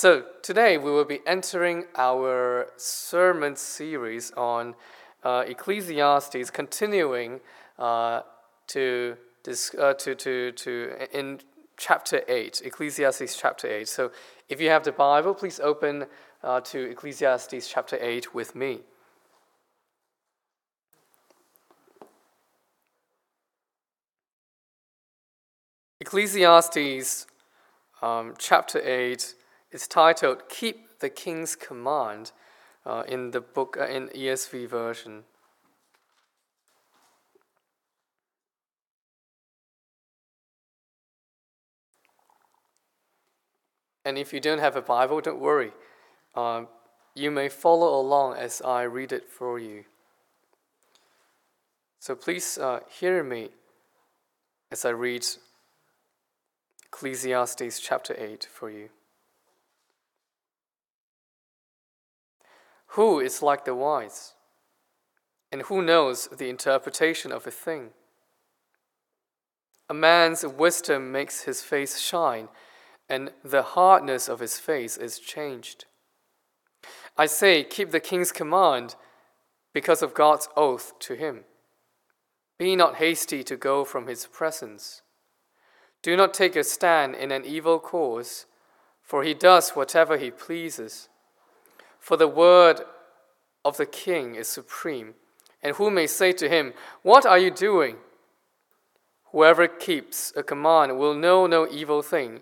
[0.00, 4.76] So, today we will be entering our sermon series on
[5.24, 7.40] uh, Ecclesiastes, continuing
[7.80, 8.20] uh,
[8.68, 9.16] to,
[9.76, 11.40] uh, to, to, to, in
[11.76, 13.88] chapter 8, Ecclesiastes chapter 8.
[13.88, 14.12] So,
[14.48, 16.06] if you have the Bible, please open
[16.44, 18.78] uh, to Ecclesiastes chapter 8 with me.
[26.00, 27.26] Ecclesiastes
[28.00, 29.34] um, chapter 8
[29.78, 32.32] is titled Keep the King's Command
[32.84, 35.22] uh, in the book uh, in ESV version.
[44.04, 45.70] And if you don't have a Bible, don't worry.
[46.34, 46.66] Um,
[47.14, 49.84] you may follow along as I read it for you.
[52.00, 53.50] So please uh, hear me
[54.72, 55.24] as I read
[56.86, 58.88] Ecclesiastes chapter 8 for you.
[62.92, 64.34] Who is like the wise?
[65.50, 67.90] And who knows the interpretation of a thing?
[69.88, 72.48] A man's wisdom makes his face shine,
[73.08, 75.86] and the hardness of his face is changed.
[77.16, 78.96] I say, keep the king's command
[79.72, 81.44] because of God's oath to him.
[82.58, 85.02] Be not hasty to go from his presence.
[86.02, 88.46] Do not take a stand in an evil cause,
[89.02, 91.08] for he does whatever he pleases.
[92.08, 92.80] For the word
[93.66, 95.12] of the king is supreme,
[95.62, 97.96] and who may say to him, What are you doing?
[99.32, 102.40] Whoever keeps a command will know no evil thing,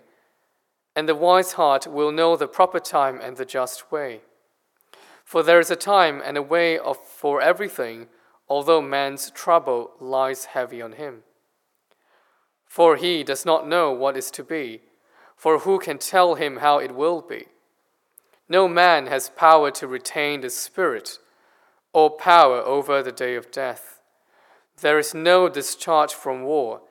[0.95, 4.21] and the wise heart will know the proper time and the just way.
[5.25, 8.07] For there is a time and a way of, for everything,
[8.47, 11.23] although man's trouble lies heavy on him.
[12.63, 14.83] For he does not know what is to be,
[15.35, 17.47] for who can tell him how it will be?
[18.49, 21.19] No man has power to retain the Spirit
[21.93, 23.99] or power over the day of death.
[24.81, 26.81] There is no discharge from war,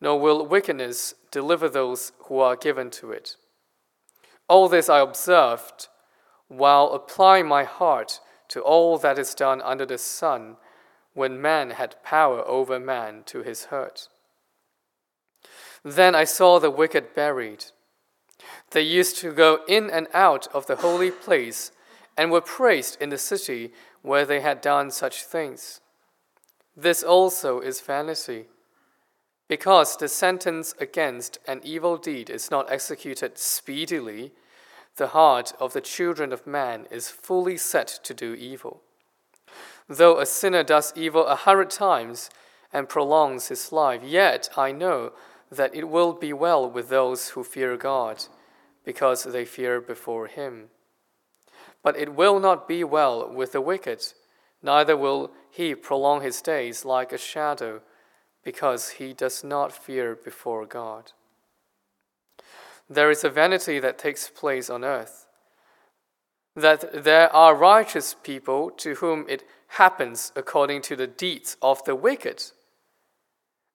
[0.00, 3.36] nor will wickedness deliver those who are given to it.
[4.48, 5.88] All this I observed
[6.48, 10.56] while applying my heart to all that is done under the sun
[11.14, 14.08] when man had power over man to his hurt.
[15.82, 17.66] Then I saw the wicked buried.
[18.70, 21.72] They used to go in and out of the holy place
[22.16, 23.72] and were praised in the city
[24.02, 25.80] where they had done such things.
[26.76, 28.46] This also is vanity,
[29.48, 34.32] because the sentence against an evil deed is not executed speedily.
[34.96, 38.82] The heart of the children of man is fully set to do evil.
[39.88, 42.30] Though a sinner does evil a hundred times
[42.72, 45.12] and prolongs his life, yet I know
[45.56, 48.24] that it will be well with those who fear God,
[48.84, 50.68] because they fear before him.
[51.82, 54.04] But it will not be well with the wicked,
[54.62, 57.82] neither will he prolong his days like a shadow,
[58.42, 61.12] because he does not fear before God.
[62.88, 65.26] There is a vanity that takes place on earth,
[66.54, 71.94] that there are righteous people to whom it happens according to the deeds of the
[71.94, 72.42] wicked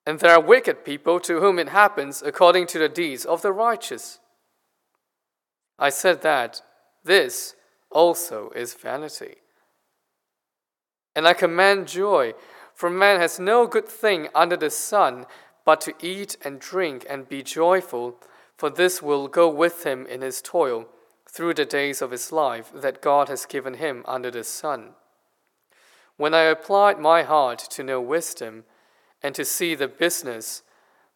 [0.09, 3.52] and there are wicked people to whom it happens according to the deeds of the
[3.52, 4.18] righteous.
[5.78, 6.64] I said that
[7.03, 7.53] this
[7.92, 9.36] also is vanity.
[11.16, 12.34] And I command joy,
[12.74, 15.28] for man has no good thing under the sun
[15.64, 18.16] but to eat and drink and be joyful,
[18.58, 20.88] for this will go with him in his toil
[21.30, 24.96] through the days of his life that God has given him under the sun.
[26.18, 28.64] When I applied my heart to know wisdom,
[29.22, 30.63] and to see the business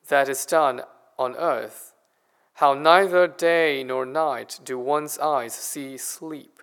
[0.09, 0.81] that is done
[1.18, 1.94] on earth,
[2.56, 6.62] how neither day nor night do one's eyes see sleep.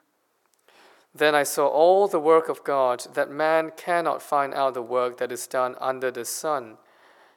[1.15, 5.19] Then I saw all the work of God, that man cannot find out the work
[5.19, 6.77] that is done under the sun.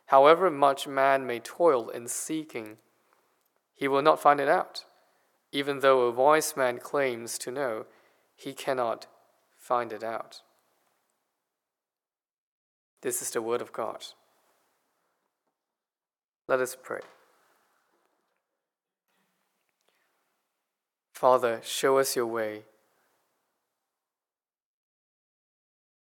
[0.08, 2.78] However much man may toil in seeking,
[3.74, 4.86] he will not find it out.
[5.52, 7.86] Even though a wise man claims to know,
[8.36, 9.08] he cannot
[9.58, 10.42] find it out.
[13.04, 14.06] This is the word of God.
[16.48, 17.02] Let us pray.
[21.14, 22.62] Father, show us your way.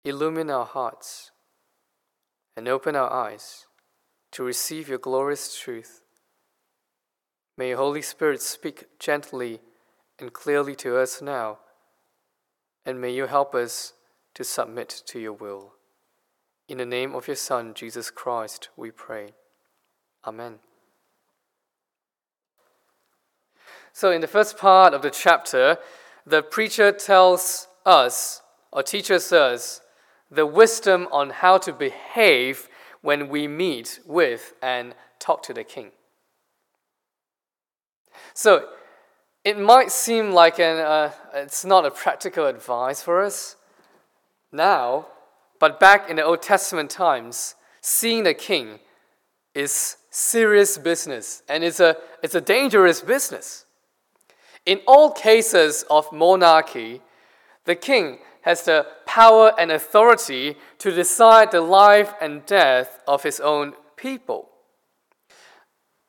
[0.04, 1.30] Illumine our hearts
[2.54, 3.64] and open our eyes
[4.32, 6.02] to receive your glorious truth.
[7.56, 9.60] May your Holy Spirit speak gently
[10.18, 11.60] and clearly to us now,
[12.84, 13.94] and may you help us
[14.34, 15.79] to submit to your will.
[16.70, 19.32] In the name of your Son, Jesus Christ, we pray.
[20.24, 20.60] Amen.
[23.92, 25.78] So, in the first part of the chapter,
[26.24, 29.80] the preacher tells us or teaches us
[30.30, 32.68] the wisdom on how to behave
[33.00, 35.90] when we meet with and talk to the king.
[38.32, 38.68] So,
[39.42, 43.56] it might seem like an, uh, it's not a practical advice for us
[44.52, 45.08] now,
[45.60, 48.80] but back in the Old Testament times, seeing the king
[49.54, 53.66] is serious business and it's a, it's a dangerous business.
[54.66, 57.02] In all cases of monarchy,
[57.66, 63.38] the king has the power and authority to decide the life and death of his
[63.38, 64.48] own people.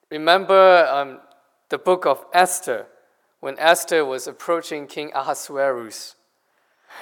[0.10, 1.20] Remember um,
[1.70, 2.88] the book of Esther,
[3.42, 6.16] when Esther was approaching King Ahasuerus.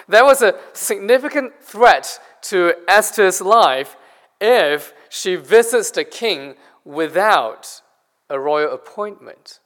[0.07, 3.95] There was a significant threat to Esther's life
[4.39, 6.55] if she visits the king
[6.85, 7.81] without
[8.29, 9.59] a royal appointment.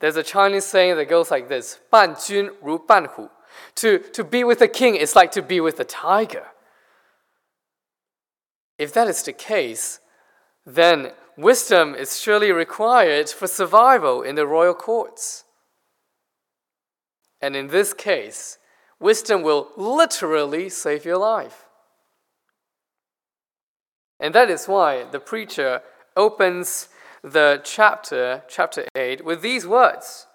[0.00, 3.28] There's a Chinese saying that goes like this 伴君如伴虎.
[3.76, 6.46] To, to be with the king is like to be with a tiger.
[8.78, 10.00] If that is the case,
[10.64, 15.44] then wisdom is surely required for survival in the royal courts.
[17.40, 18.58] And in this case,
[19.00, 21.66] wisdom will literally save your life.
[24.20, 25.82] And that is why the preacher
[26.16, 26.88] opens
[27.22, 30.26] the chapter, chapter 8, with these words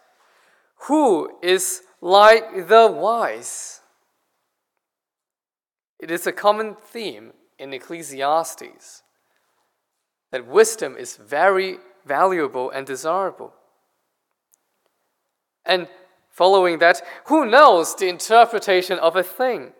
[0.87, 3.81] Who is like the wise?
[5.99, 9.03] It is a common theme in Ecclesiastes
[10.31, 13.53] that wisdom is very valuable and desirable.
[15.65, 15.87] And
[16.33, 19.71] following that, who knows the interpretation of a thing?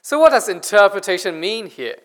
[0.00, 1.98] So, what does interpretation mean here?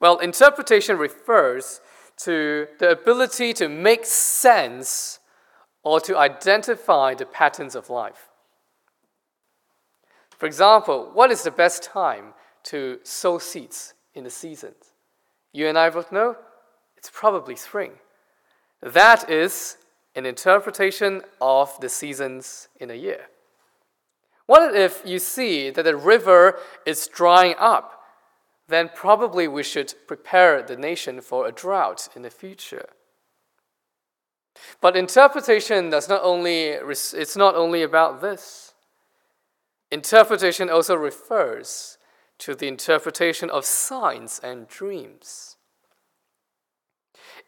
[0.00, 1.80] Well, interpretation refers
[2.18, 5.20] to the ability to make sense
[5.82, 8.28] or to identify the patterns of life.
[10.30, 12.32] For example, what is the best time
[12.64, 14.92] to sow seeds in the seasons?
[15.52, 16.36] You and I both know
[16.96, 17.92] it's probably spring.
[18.82, 19.76] That is
[20.14, 23.26] an interpretation of the seasons in a year.
[24.46, 27.94] What if you see that the river is drying up
[28.68, 32.88] then probably we should prepare the nation for a drought in the future.
[34.80, 38.74] But interpretation does not only it's not only about this.
[39.90, 41.98] Interpretation also refers
[42.38, 45.56] to the interpretation of signs and dreams.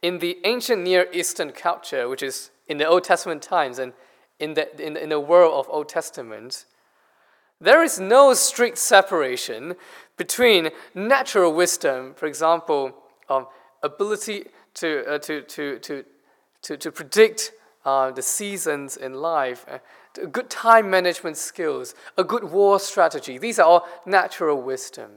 [0.03, 3.93] In the ancient Near Eastern culture, which is in the Old Testament times and
[4.39, 6.65] in the, in, in the world of Old Testament,
[7.61, 9.77] there is no strict separation
[10.17, 12.95] between natural wisdom, for example,
[13.29, 13.47] um,
[13.83, 16.05] ability to, uh, to, to, to,
[16.63, 17.53] to, to predict
[17.85, 19.79] uh, the seasons in life, uh,
[20.27, 23.39] good time management skills, a good war strategy.
[23.39, 25.11] These are all natural wisdom.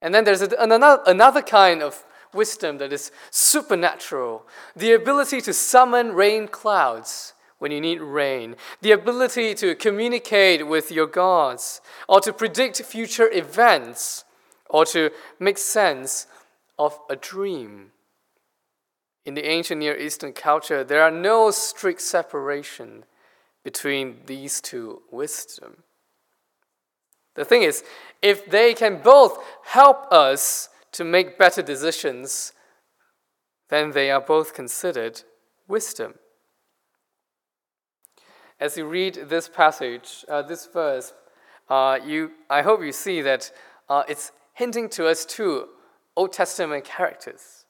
[0.00, 2.04] And then there's a, another, another kind of
[2.34, 8.90] wisdom that is supernatural the ability to summon rain clouds when you need rain, the
[8.90, 14.24] ability to communicate with your gods, or to predict future events,
[14.68, 16.26] or to make sense
[16.76, 17.92] of a dream.
[19.24, 23.04] In the ancient Near Eastern culture, there are no strict separation
[23.62, 25.84] between these two wisdom.
[27.36, 27.84] The thing is,
[28.20, 32.52] if they can both help us to make better decisions,
[33.68, 35.22] then they are both considered
[35.66, 36.14] wisdom
[38.62, 41.12] as you read this passage, uh, this verse,
[41.68, 43.50] uh, you, I hope you see that
[43.88, 45.66] uh, it's hinting to us two
[46.16, 47.64] Old Testament characters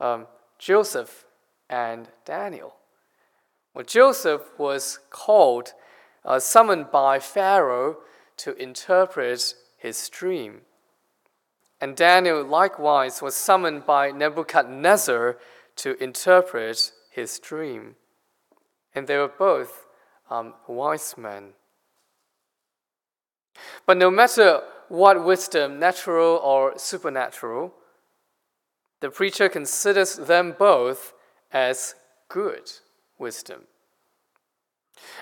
[0.00, 0.28] um,
[0.60, 1.24] Joseph
[1.68, 2.76] and Daniel.
[3.74, 5.72] Well, Joseph was called,
[6.24, 7.96] uh, summoned by Pharaoh
[8.38, 10.60] to interpret his dream.
[11.82, 15.36] And Daniel likewise was summoned by Nebuchadnezzar
[15.74, 17.96] to interpret his dream.
[18.94, 19.84] And they were both
[20.30, 21.54] um, wise men.
[23.84, 27.74] But no matter what wisdom, natural or supernatural,
[29.00, 31.14] the preacher considers them both
[31.50, 31.96] as
[32.28, 32.70] good
[33.18, 33.62] wisdom.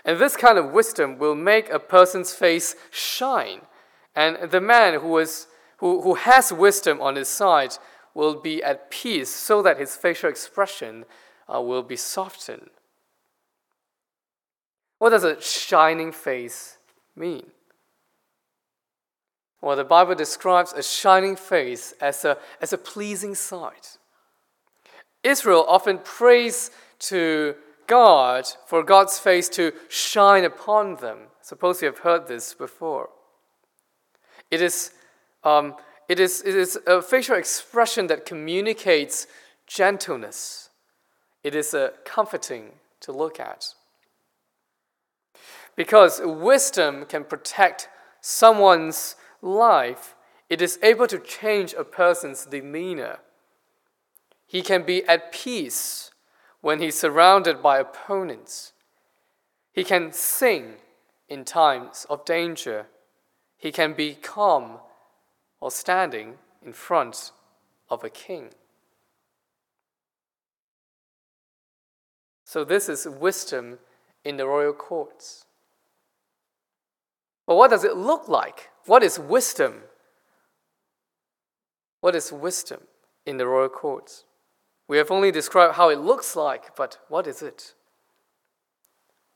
[0.05, 3.63] And this kind of wisdom will make a person's face shine.
[4.15, 5.47] And the man who, is,
[5.81, 7.75] who, who has wisdom on his side
[8.15, 11.05] will be at peace so that his facial expression
[11.53, 12.71] uh, will be softened.
[14.99, 16.77] What does a shining face
[17.17, 17.47] mean?
[19.63, 23.99] Well, the Bible describes a shining face as a, as a pleasing sight.
[25.23, 26.71] Israel often prays
[27.01, 27.55] to
[27.87, 31.19] God for God's face to shine upon them.
[31.43, 33.11] Suppose you have heard this before.
[34.51, 34.93] It is,
[35.45, 35.75] um,
[36.09, 39.27] it is, it is a facial expression that communicates
[39.67, 40.71] gentleness.
[41.45, 43.75] It is a comforting to look at.
[45.77, 47.89] Because wisdom can protect
[48.21, 50.15] someone's life,
[50.51, 53.21] it is able to change a person's demeanor.
[54.47, 56.11] He can be at peace
[56.61, 58.73] when he's surrounded by opponents.
[59.73, 60.75] He can sing
[61.29, 62.87] in times of danger.
[63.57, 64.81] He can be calm
[65.61, 67.33] while standing in front
[67.89, 68.49] of a king.
[72.45, 73.79] So, this is wisdom
[74.25, 75.45] in the royal courts.
[77.47, 78.71] But what does it look like?
[78.87, 79.83] What is wisdom?
[82.01, 82.81] What is wisdom
[83.25, 84.25] in the royal courts?
[84.89, 87.75] We have only described how it looks like, but what is it?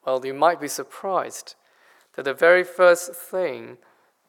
[0.05, 1.55] Well, you might be surprised
[2.15, 3.79] that the very first thing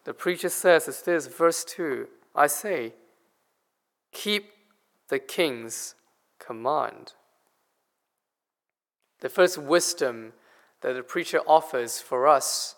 [0.05, 2.93] the preacher says is this, verse 2 I say,
[4.11, 4.51] keep
[5.09, 5.95] the king's
[6.39, 7.13] command.
[9.21, 10.33] The first wisdom
[10.81, 12.75] that the preacher offers for us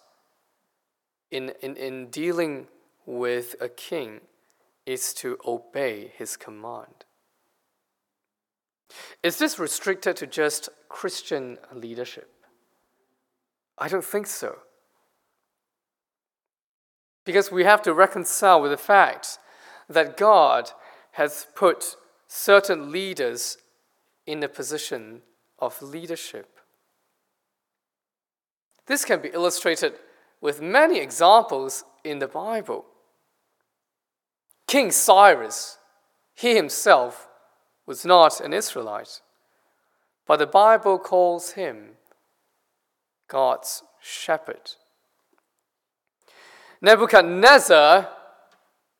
[1.32, 2.68] in, in, in dealing
[3.06, 4.22] with a king
[4.86, 7.06] is to obey his command.
[9.22, 12.32] Is this restricted to just Christian leadership?
[13.78, 14.60] I don't think so.
[17.28, 19.38] Because we have to reconcile with the fact
[19.90, 20.72] that God
[21.12, 23.58] has put certain leaders
[24.26, 25.24] in a position
[25.60, 26.58] of leadership.
[28.86, 29.96] This can be illustrated
[30.40, 32.86] with many examples in the Bible.
[34.66, 35.80] King Cyrus,
[36.34, 37.28] he himself
[37.86, 39.20] was not an Israelite,
[40.26, 41.98] but the Bible calls him
[43.28, 44.76] God's shepherd.
[46.82, 48.10] Nebuchadnezzar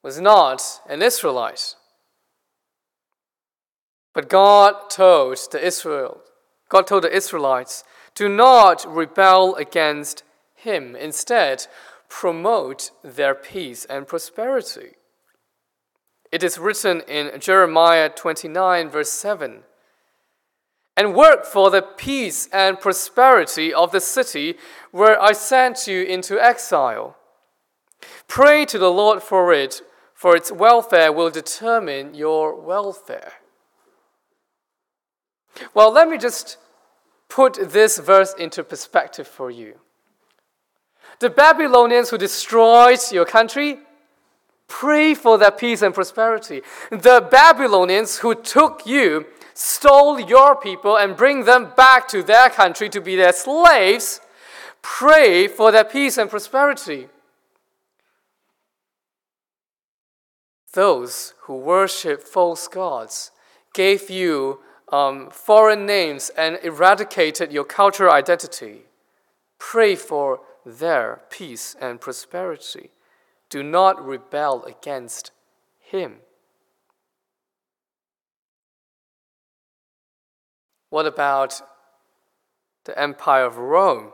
[0.04, 1.76] was not an Israelite.
[4.14, 6.22] But God told the Israel,
[6.70, 7.84] God told the Israelites,
[8.16, 10.24] do not rebel against
[10.56, 10.96] him.
[10.96, 11.68] Instead,
[12.10, 14.96] promote their peace and prosperity.
[16.32, 19.64] It is written in Jeremiah 29, verse 7
[20.98, 24.58] and work for the peace and prosperity of the city
[24.90, 27.17] where I sent you into exile.
[28.28, 29.82] Pray to the Lord for it,
[30.14, 33.34] for its welfare will determine your welfare.
[35.74, 36.58] Well, let me just
[37.30, 39.76] put this verse into perspective for you.
[41.20, 43.80] The Babylonians who destroyed your country,
[44.68, 46.62] pray for their peace and prosperity.
[46.92, 52.90] The Babylonians who took you, stole your people, and bring them back to their country
[52.90, 54.22] to be their slaves,
[54.82, 57.08] pray for their peace and prosperity.
[60.78, 63.32] Those who worship false gods
[63.74, 64.60] gave you
[64.92, 68.82] um, foreign names and eradicated your cultural identity.
[69.58, 72.92] Pray for their peace and prosperity.
[73.50, 75.32] Do not rebel against
[75.80, 76.18] Him.
[80.92, 81.60] What about
[82.84, 84.12] the Empire of Rome?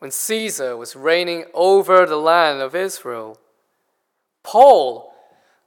[0.00, 3.38] When Caesar was reigning over the land of Israel,
[4.42, 5.10] Paul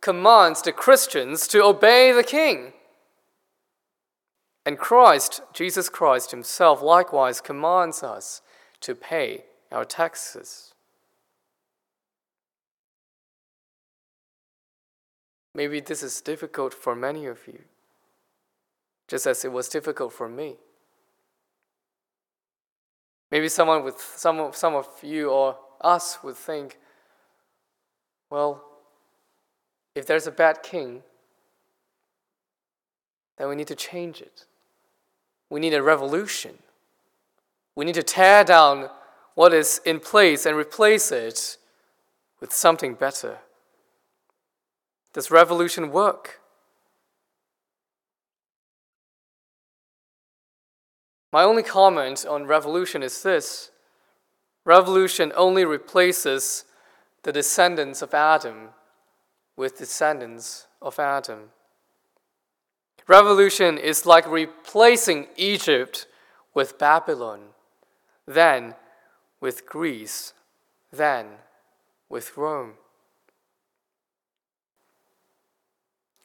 [0.06, 2.74] commands the Christians to obey the king.
[4.64, 8.44] And Christ, Jesus Christ Himself, likewise commands us
[8.82, 10.76] to pay our taxes.
[15.56, 17.64] Maybe this is difficult for many of you,
[19.08, 20.58] just as it was difficult for me.
[23.32, 26.78] Maybe someone with some of, some of you or us would think,
[28.30, 28.75] well,
[29.96, 31.02] if there's a bad king,
[33.38, 34.46] then we need to change it.
[35.50, 36.60] We need a revolution.
[37.76, 38.90] We need to tear down
[39.36, 41.58] what is in place and replace it
[42.40, 43.40] with something better.
[45.14, 46.42] Does revolution work?
[51.32, 53.72] My only comment on revolution is this
[54.64, 56.66] revolution only replaces
[57.24, 58.70] the descendants of Adam
[59.56, 61.52] with descendants of Adam.
[63.08, 66.08] Revolution is like replacing Egypt
[66.54, 67.40] with Babylon,
[68.26, 68.76] then
[69.40, 70.34] with Greece,
[70.92, 71.28] then
[72.10, 72.74] with Rome.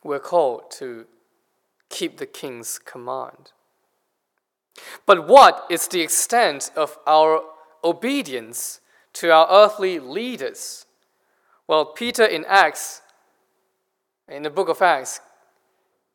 [0.02, 1.06] We're called to
[1.90, 3.52] keep the king's command.
[5.04, 7.42] But what is the extent of our
[7.84, 8.80] obedience
[9.14, 10.86] to our earthly leaders?
[11.66, 13.02] Well, Peter in Acts,
[14.30, 15.20] in the book of Acts,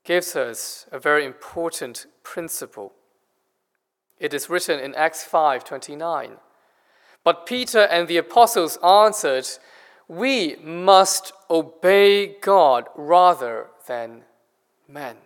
[0.03, 2.93] gives us a very important principle.
[4.19, 6.39] It is written in Acts 5:29.
[7.24, 9.48] But Peter and the apostles answered,
[10.07, 14.25] "We must obey God rather than
[14.88, 15.22] men."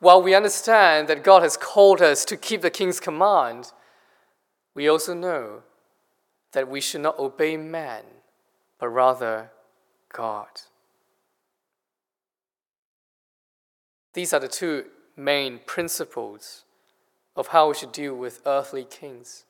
[0.00, 3.72] While we understand that God has called us to keep the king's command,
[4.74, 5.62] we also know
[6.52, 8.22] that we should not obey man,
[8.78, 9.52] but rather
[10.12, 10.48] God.
[14.12, 14.86] These are the two
[15.16, 16.64] main principles
[17.36, 19.44] of how we should deal with earthly kings.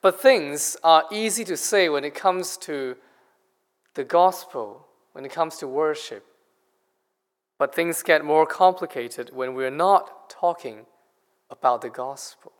[0.00, 2.96] But things are easy to say when it comes to
[3.94, 6.26] the gospel, when it comes to worship.
[7.58, 10.86] But things get more complicated when we're not talking
[11.48, 12.52] about the gospel.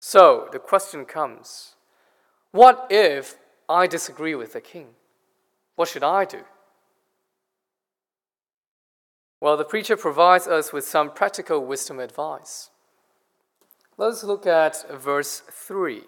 [0.00, 1.74] So the question comes
[2.52, 3.36] what if
[3.68, 4.88] I disagree with the king?
[5.76, 6.42] What should I do?
[9.40, 12.70] Well, the preacher provides us with some practical wisdom advice.
[13.96, 16.02] Let's look at verse 3.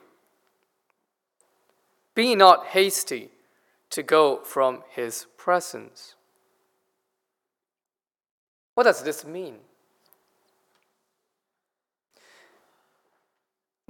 [2.15, 3.31] Be not hasty
[3.91, 6.15] to go from his presence.
[8.75, 9.57] What does this mean?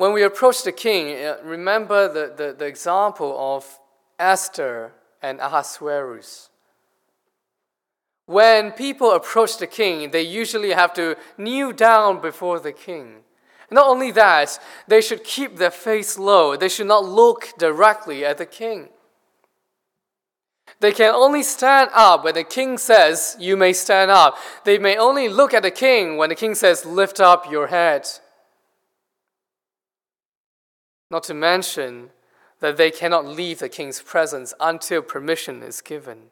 [0.01, 3.79] When we approach the king, uh, remember the, the, the example of
[4.19, 6.49] Esther and Ahasuerus.
[8.25, 13.17] When people approach the king, they usually have to kneel down before the king.
[13.71, 16.57] Not only that, they should keep their face low.
[16.57, 18.89] They should not look directly at the king.
[20.81, 24.39] They can only stand up when the king says, You may stand up.
[24.65, 28.09] They may only look at the king when the king says, Lift up your head.
[31.11, 32.11] Not to mention
[32.61, 36.31] that they cannot leave the king's presence until permission is given.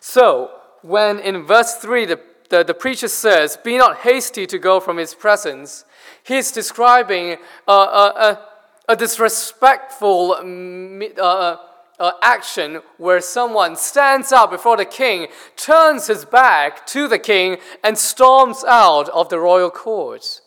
[0.00, 0.50] So,
[0.82, 4.96] when in verse 3 the, the, the preacher says, Be not hasty to go from
[4.96, 5.84] his presence,
[6.22, 8.48] he's describing a, a, a,
[8.88, 11.56] a disrespectful uh, uh,
[11.98, 17.58] uh, action where someone stands up before the king, turns his back to the king,
[17.82, 20.40] and storms out of the royal court.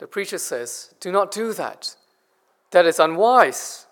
[0.00, 1.94] The preacher says, Do not do that.
[2.70, 3.86] That is unwise.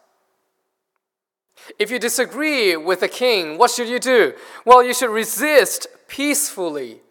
[1.78, 4.32] If you disagree with the king, what should you do?
[4.64, 7.02] Well, you should resist peacefully,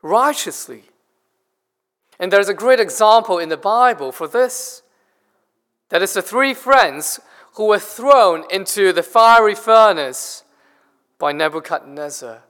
[0.00, 0.84] righteously.
[2.20, 4.82] And there's a great example in the Bible for this.
[5.88, 7.18] That is the three friends
[7.54, 10.44] who were thrown into the fiery furnace
[11.18, 12.44] by Nebuchadnezzar.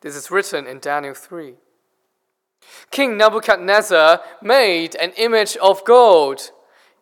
[0.00, 1.54] This is written in Daniel 3.
[2.90, 6.52] King Nebuchadnezzar made an image of gold,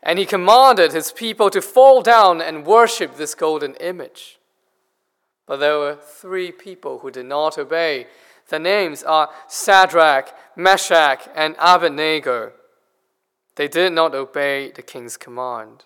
[0.02, 4.38] and he commanded his people to fall down and worship this golden image.
[5.46, 8.06] But there were three people who did not obey.
[8.48, 12.52] Their names are Shadrach, Meshach, and Abednego.
[13.56, 15.84] They did not obey the king's command.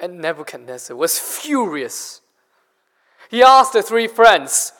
[0.00, 2.20] And Nebuchadnezzar was furious.
[3.30, 4.72] He asked the three friends,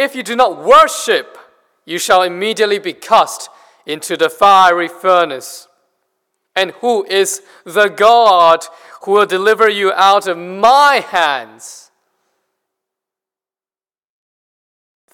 [0.00, 1.36] if you do not worship,
[1.84, 3.50] you shall immediately be cast
[3.84, 5.68] into the fiery furnace.
[6.56, 8.64] And who is the God
[9.02, 11.90] who will deliver you out of my hands?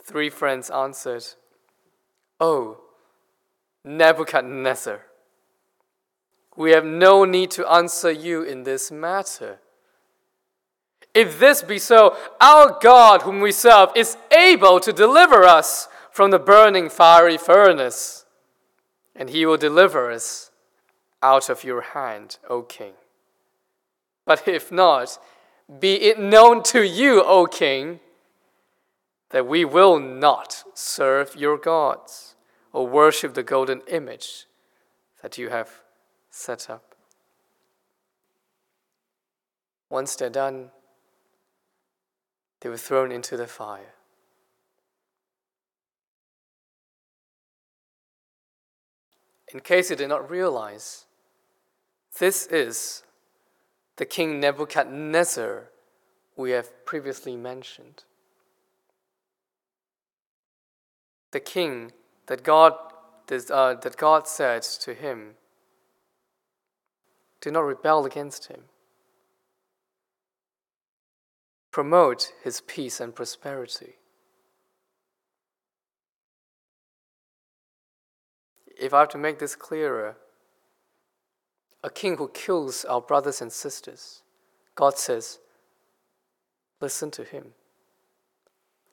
[0.04, 1.24] Three friends answered,
[2.38, 2.78] Oh,
[3.84, 5.00] Nebuchadnezzar,
[6.56, 9.58] we have no need to answer you in this matter.
[11.16, 16.30] If this be so, our God, whom we serve, is able to deliver us from
[16.30, 18.26] the burning fiery furnace,
[19.14, 20.50] and he will deliver us
[21.22, 22.92] out of your hand, O king.
[24.26, 25.18] But if not,
[25.80, 28.00] be it known to you, O king,
[29.30, 32.34] that we will not serve your gods
[32.74, 34.44] or worship the golden image
[35.22, 35.80] that you have
[36.28, 36.94] set up.
[39.88, 40.70] Once they're done,
[42.66, 43.94] they were thrown into the fire.
[49.54, 51.04] In case you did not realize,
[52.18, 53.04] this is
[53.98, 55.70] the king Nebuchadnezzar
[56.36, 58.02] we have previously mentioned.
[61.30, 61.92] The king
[62.26, 62.72] that God,
[63.30, 65.34] uh, that God said to him
[67.40, 68.62] Do not rebel against him.
[71.76, 73.96] Promote his peace and prosperity.
[78.80, 80.16] If I have to make this clearer,
[81.84, 84.22] a king who kills our brothers and sisters,
[84.74, 85.38] God says,
[86.80, 87.48] listen to him,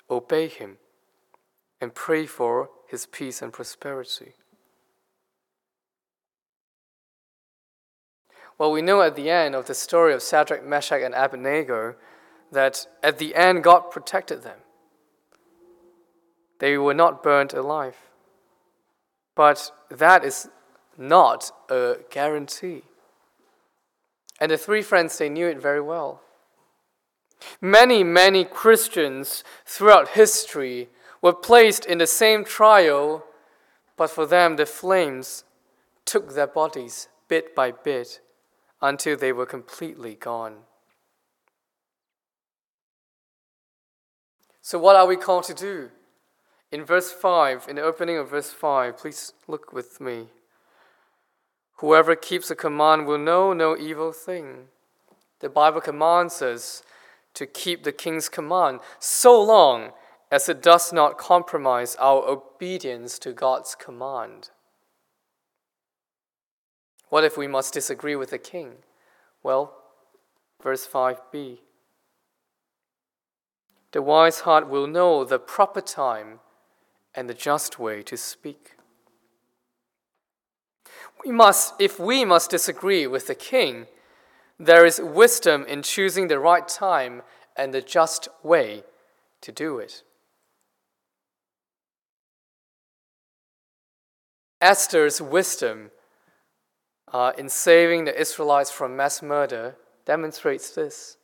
[0.10, 0.76] obey him,
[1.80, 4.34] and pray for his peace and prosperity.
[8.58, 11.96] Well, we know at the end of the story of Shadrach, Meshach, and Abednego
[12.54, 14.60] that at the end God protected them.
[16.60, 17.98] They were not burnt alive.
[19.36, 20.48] But that is
[20.98, 22.84] not a guarantee.
[24.40, 26.22] And the three friends, they knew it very well.
[27.60, 30.90] Many, many Christians throughout history
[31.22, 33.26] were placed in the same trial,
[33.98, 35.44] but for them, the flames
[36.06, 38.22] took their bodies bit by bit
[38.82, 40.60] until they were completely gone.
[44.66, 45.90] So, what are we called to do?
[46.72, 50.28] In verse 5, in the opening of verse 5, please look with me.
[51.76, 54.70] Whoever keeps a command will know no evil thing.
[55.42, 56.82] The Bible commands us
[57.34, 59.92] to keep the king's command so long
[60.32, 64.50] as it does not compromise our obedience to God's command.
[67.10, 68.76] What if we must disagree with the king?
[69.44, 69.76] Well,
[70.62, 71.60] verse 5b.
[73.94, 76.40] The wise heart will know the proper time
[77.16, 78.72] and the just way to speak.
[81.24, 83.86] We must, if we must disagree with the king,
[84.60, 87.22] there is wisdom in choosing the right time
[87.56, 88.84] and the just way
[89.42, 90.02] to do it.
[94.60, 95.92] Esther's wisdom
[97.12, 99.76] uh, in saving the Israelites from mass murder
[100.06, 101.18] demonstrates this.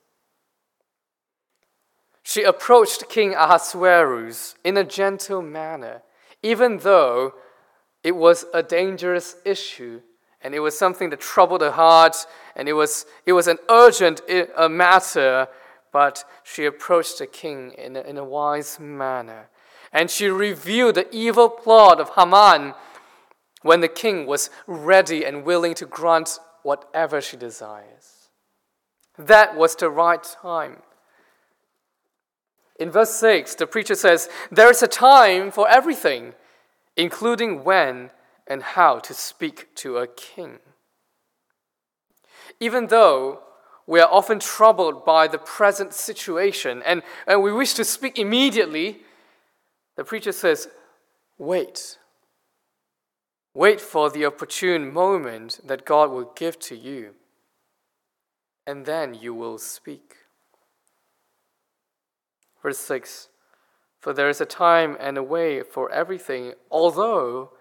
[2.30, 6.04] She approached King Ahasuerus in a gentle manner,
[6.44, 7.34] even though
[8.04, 10.02] it was a dangerous issue
[10.40, 14.22] and it was something that troubled her heart and it was, it was an urgent
[14.30, 15.48] uh, uh, matter,
[15.92, 19.50] but she approached the king in a, in a wise manner.
[19.92, 22.76] And she revealed the evil plot of Haman
[23.64, 28.30] when the king was ready and willing to grant whatever she desires.
[29.18, 30.84] That was the right time.
[32.80, 36.34] In verse 6, the preacher says, There is a time for everything,
[36.96, 38.12] including when
[38.48, 40.60] and how to speak to a king.
[42.60, 43.42] Even though
[43.86, 49.02] we are often troubled by the present situation and, and we wish to speak immediately,
[49.98, 50.70] the preacher says,
[51.38, 52.00] Wait
[53.54, 57.16] Wait for the opportune moment that God will give to you,
[58.66, 60.19] and then you will speak.
[62.62, 63.30] Verse 6
[64.00, 67.52] For there is a time and a way for everything, although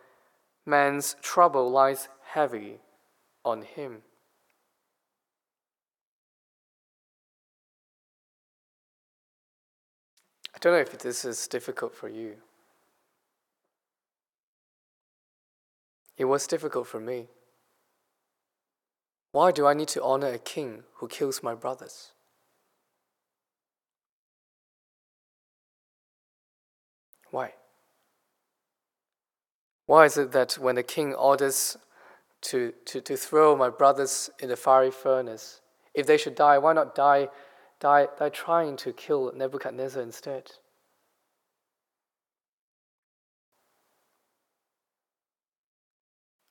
[0.67, 2.81] man's trouble lies heavy
[3.45, 4.03] on him.
[10.55, 12.35] I don't know if this is difficult for you.
[16.17, 17.29] It was difficult for me.
[19.31, 22.11] Why do I need to honor a king who kills my brothers?
[27.31, 27.53] Why?
[29.87, 31.77] Why is it that when the king orders
[32.43, 35.61] to, to, to throw my brothers in the fiery furnace,
[35.95, 37.29] if they should die, why not die,
[37.81, 40.53] die, die trying to kill Nebuchadnezzar instead?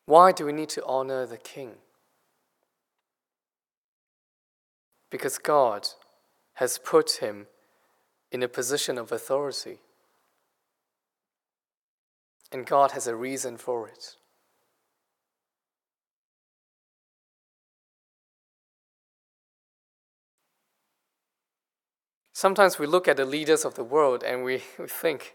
[0.07, 1.73] Why do we need to honor the king?
[5.09, 5.89] Because God
[6.55, 7.47] has put him
[8.31, 9.79] in a position of authority.
[12.51, 14.15] And God has a reason for it.
[22.38, 25.33] Sometimes we look at the leaders of the world and we, we think,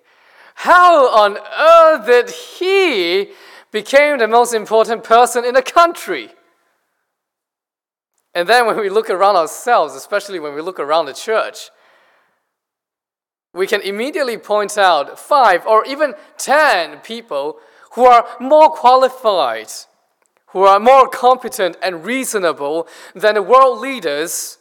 [0.55, 3.33] how on earth did he
[3.73, 6.31] became the most important person in the country.
[8.35, 11.71] And then when we look around ourselves, especially when we look around the church,
[13.55, 17.59] we can immediately point out five or even ten people
[17.93, 19.71] who are more qualified,
[20.49, 24.59] who are more competent and reasonable than the world leaders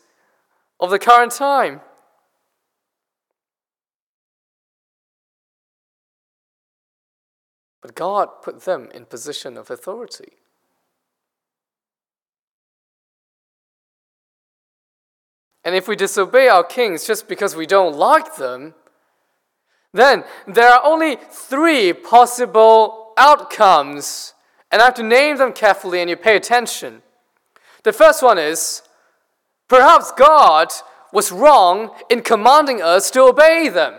[0.80, 1.80] of the current time.
[7.82, 10.34] But God put them in position of authority.
[15.64, 18.74] And if we disobey our kings just because we don't like them,
[19.94, 24.34] then there are only three possible outcomes,
[24.72, 27.02] and I have to name them carefully and you pay attention.
[27.84, 28.82] The first one is
[29.68, 30.70] perhaps God
[31.12, 33.96] was wrong in commanding us to obey them.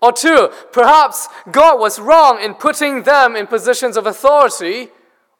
[0.00, 4.88] Or two, perhaps God was wrong in putting them in positions of authority.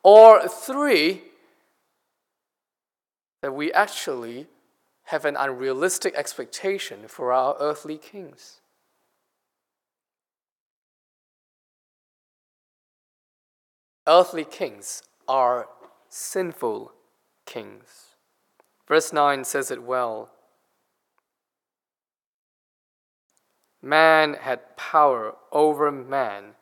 [0.05, 1.23] Or three,
[3.41, 4.47] that we actually
[5.13, 8.63] have an unrealistic expectation for our earthly kings.
[14.07, 15.69] Earthly kings are
[16.09, 16.93] sinful
[17.45, 18.17] kings.
[18.89, 20.31] Verse 9 says it well.
[23.83, 26.55] Man had power over man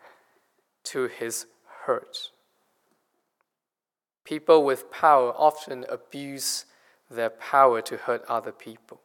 [0.87, 1.47] to his
[1.85, 2.33] hurt.
[4.25, 6.65] People with power often abuse
[7.11, 9.01] their power to hurt other people.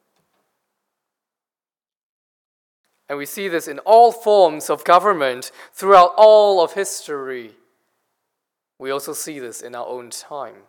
[3.08, 7.52] And we see this in all forms of government throughout all of history.
[8.78, 10.64] We also see this in our own time.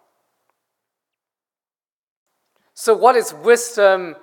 [2.74, 4.16] So, what is wisdom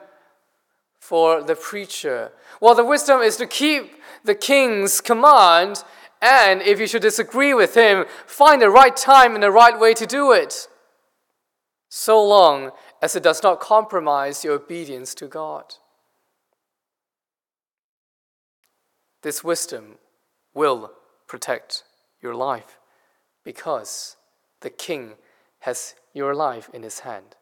[1.01, 2.31] for the preacher?
[2.61, 3.91] Well, the wisdom is to keep
[4.23, 5.83] the king's command,
[6.23, 9.93] and if you should disagree with him, find the right time and the right way
[9.95, 10.69] to do it,
[11.89, 12.71] so long
[13.05, 15.75] as it does not compromise your obedience to God.
[19.21, 19.97] This wisdom
[20.55, 20.91] will
[21.27, 21.85] protect
[22.23, 22.79] your life
[23.45, 24.17] because
[24.61, 25.17] the king
[25.61, 27.37] has your life in his hand.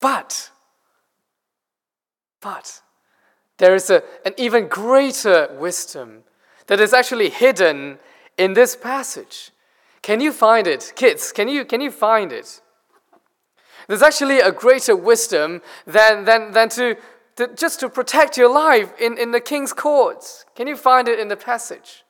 [0.00, 0.52] But,
[2.40, 2.82] but,
[3.58, 6.22] there is a, an even greater wisdom
[6.68, 7.98] that is actually hidden
[8.40, 9.50] in this passage.
[10.00, 10.92] Can you find it?
[10.96, 12.62] Kids, can you, can you find it?
[13.86, 16.96] There's actually a greater wisdom than, than, than to,
[17.36, 20.46] to, just to protect your life in, in the king's courts.
[20.54, 22.02] Can you find it in the passage?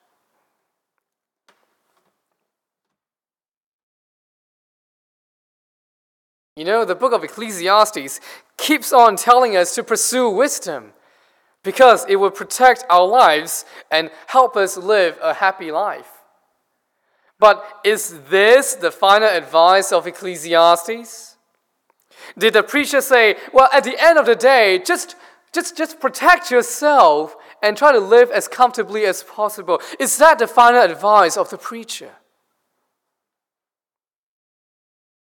[6.55, 8.21] You know, the book of Ecclesiastes
[8.57, 10.93] keeps on telling us to pursue wisdom
[11.65, 16.20] because it will protect our lives and help us live a happy life.
[17.41, 21.37] But is this the final advice of Ecclesiastes?
[22.39, 25.17] Did the preacher say, well, at the end of the day, just,
[25.53, 29.81] just, just protect yourself and try to live as comfortably as possible?
[29.99, 32.11] Is that the final advice of the preacher?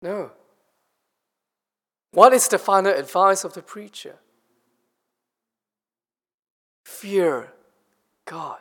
[0.02, 0.32] No.
[2.12, 4.16] What is the final advice of the preacher?
[6.84, 7.54] Fear
[8.26, 8.60] God.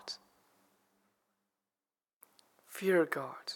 [2.83, 3.53] Fear God.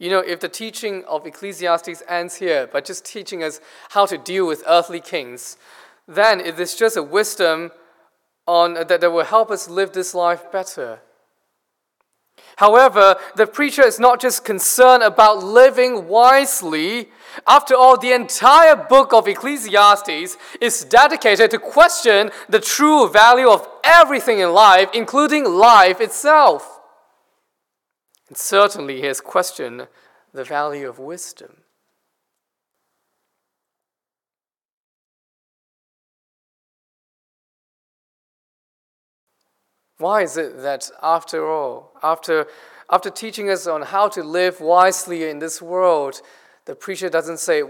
[0.00, 4.18] You know, if the teaching of Ecclesiastes ends here by just teaching us how to
[4.18, 5.56] deal with earthly kings,
[6.08, 7.70] then it is just a wisdom
[8.48, 10.98] on, that, that will help us live this life better.
[12.56, 17.08] However, the preacher is not just concerned about living wisely.
[17.46, 23.66] After all, the entire book of Ecclesiastes is dedicated to question the true value of
[23.84, 26.80] everything in life, including life itself.
[28.28, 29.88] And certainly he has questioned
[30.32, 31.59] the value of wisdom.
[40.00, 42.46] Why is it that after all, after,
[42.90, 46.22] after teaching us on how to live wisely in this world,
[46.64, 47.64] the preacher doesn't say,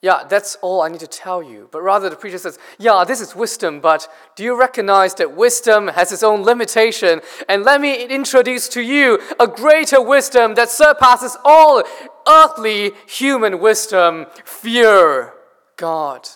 [0.00, 1.68] yeah, that's all I need to tell you.
[1.72, 4.06] But rather, the preacher says, Yeah, this is wisdom, but
[4.36, 7.22] do you recognize that wisdom has its own limitation?
[7.48, 11.82] And let me introduce to you a greater wisdom that surpasses all
[12.28, 15.32] earthly human wisdom fear
[15.78, 16.28] God.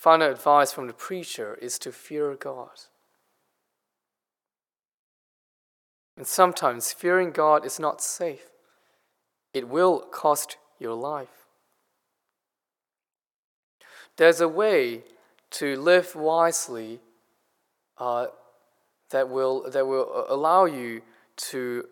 [0.00, 2.70] Final advice from the preacher is to fear God.
[6.16, 8.48] And sometimes fearing God is not safe,
[9.52, 11.44] it will cost your life.
[14.16, 15.02] There's a way
[15.50, 17.00] to live wisely
[17.98, 18.28] uh,
[19.10, 21.02] that, will, that will allow you
[21.50, 21.84] to,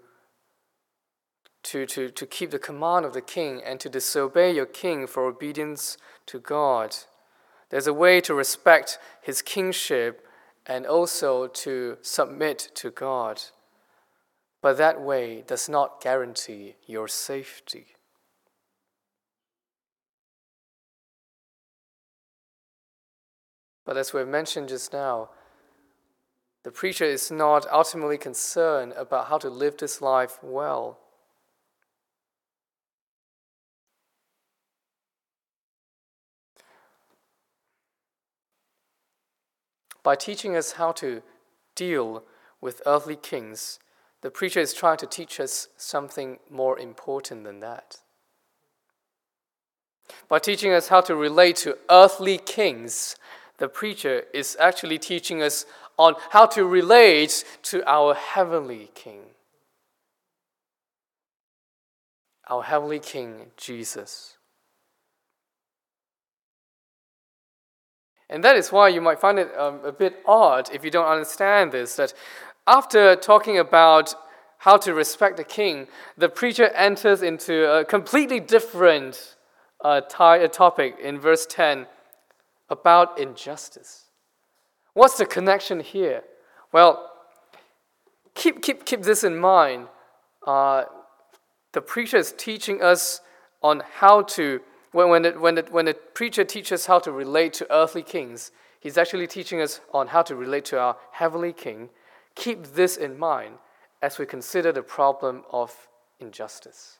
[1.64, 5.26] to, to, to keep the command of the king and to disobey your king for
[5.26, 6.96] obedience to God.
[7.70, 10.26] There's a way to respect his kingship
[10.66, 13.42] and also to submit to God
[14.60, 17.86] but that way does not guarantee your safety.
[23.84, 25.30] But as we've mentioned just now,
[26.64, 30.98] the preacher is not ultimately concerned about how to live this life well.
[40.02, 41.22] By teaching us how to
[41.74, 42.24] deal
[42.60, 43.78] with earthly kings,
[44.20, 47.98] the preacher is trying to teach us something more important than that.
[50.28, 53.16] By teaching us how to relate to earthly kings,
[53.58, 55.66] the preacher is actually teaching us
[55.98, 59.20] on how to relate to our heavenly King.
[62.48, 64.37] Our heavenly King, Jesus.
[68.30, 71.06] And that is why you might find it um, a bit odd if you don't
[71.06, 72.12] understand this that
[72.66, 74.14] after talking about
[74.58, 75.86] how to respect the king,
[76.16, 79.36] the preacher enters into a completely different
[79.82, 81.86] uh, topic in verse 10
[82.68, 84.04] about injustice.
[84.94, 86.24] What's the connection here?
[86.72, 87.10] Well,
[88.34, 89.86] keep, keep, keep this in mind.
[90.46, 90.84] Uh,
[91.72, 93.20] the preacher is teaching us
[93.62, 94.60] on how to,
[94.92, 98.50] when, when, it, when, it, when the preacher teaches how to relate to earthly kings,
[98.80, 101.90] he's actually teaching us on how to relate to our heavenly king.
[102.34, 103.56] Keep this in mind
[104.00, 105.88] as we consider the problem of
[106.20, 106.98] injustice.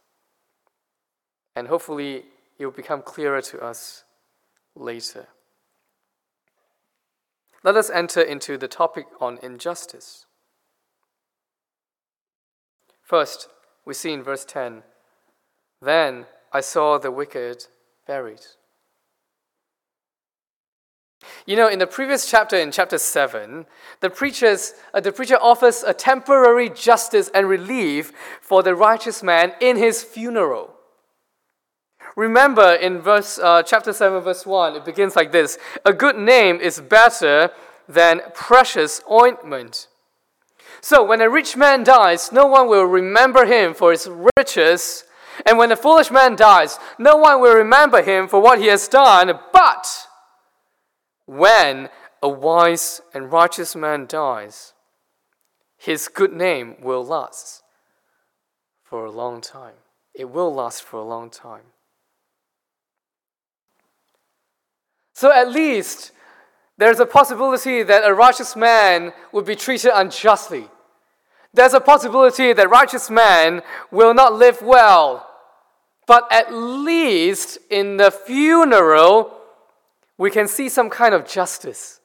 [1.57, 2.25] And hopefully,
[2.59, 4.05] it will become clearer to us
[4.75, 5.29] later.
[7.65, 10.27] Let us enter into the topic on injustice.
[13.03, 13.49] First,
[13.85, 14.83] we see in verse 10
[15.81, 17.67] Then I saw the wicked
[18.09, 18.41] buried.
[21.47, 23.67] You know, in the previous chapter, in chapter 7,
[24.01, 29.53] the, preachers, uh, the preacher offers a temporary justice and relief for the righteous man
[29.61, 30.75] in his funeral.
[32.17, 36.61] Remember in verse, uh, chapter 7, verse 1, it begins like this A good name
[36.61, 37.51] is better
[37.87, 39.87] than precious ointment.
[40.81, 45.05] So when a rich man dies, no one will remember him for his riches.
[45.47, 48.89] And when a foolish man dies, no one will remember him for what he has
[48.89, 49.39] done.
[49.53, 50.07] But
[51.27, 51.89] when
[52.23, 54.73] a wise and righteous man dies,
[55.77, 57.63] his good name will last
[58.83, 59.75] for a long time.
[60.15, 61.73] It will last for a long time.
[65.13, 66.13] So at least
[66.77, 70.69] there's a possibility that a righteous man would be treated unjustly.
[71.53, 75.28] There's a possibility that righteous man will not live well.
[76.09, 79.37] But at least in the funeral,
[80.17, 82.01] we can see some kind of justice.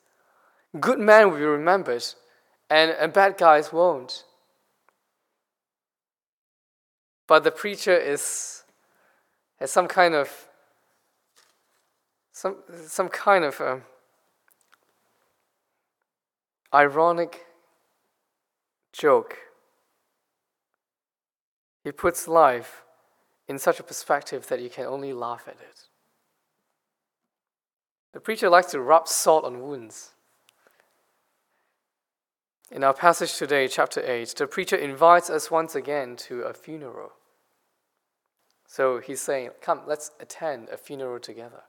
[0.77, 2.03] Good men will be remembered,
[2.69, 4.25] and, and bad guys won't.
[7.27, 8.63] But the preacher is
[9.59, 10.49] has some kind of
[12.33, 13.83] some, some kind of um,
[16.73, 17.45] ironic
[18.91, 19.37] joke.
[21.85, 22.83] He puts life
[23.47, 25.87] in such a perspective that you can only laugh at it.
[28.13, 30.11] The preacher likes to rub salt on wounds.
[32.71, 37.11] In our passage today, chapter 8, the preacher invites us once again to a funeral.
[38.65, 41.63] So he's saying, Come, let's attend a funeral together.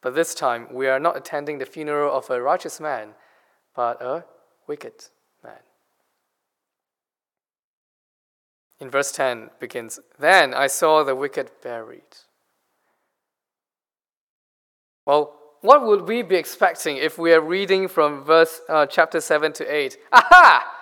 [0.00, 3.14] But this time, we are not attending the funeral of a righteous man,
[3.74, 4.24] but a
[4.66, 4.94] wicked
[5.42, 5.60] man.
[8.80, 12.02] In verse 10 begins, Then I saw the wicked buried.
[15.06, 19.52] Well, what would we be expecting if we are reading from verse uh, chapter 7
[19.54, 19.96] to 8?
[20.12, 20.72] Aha!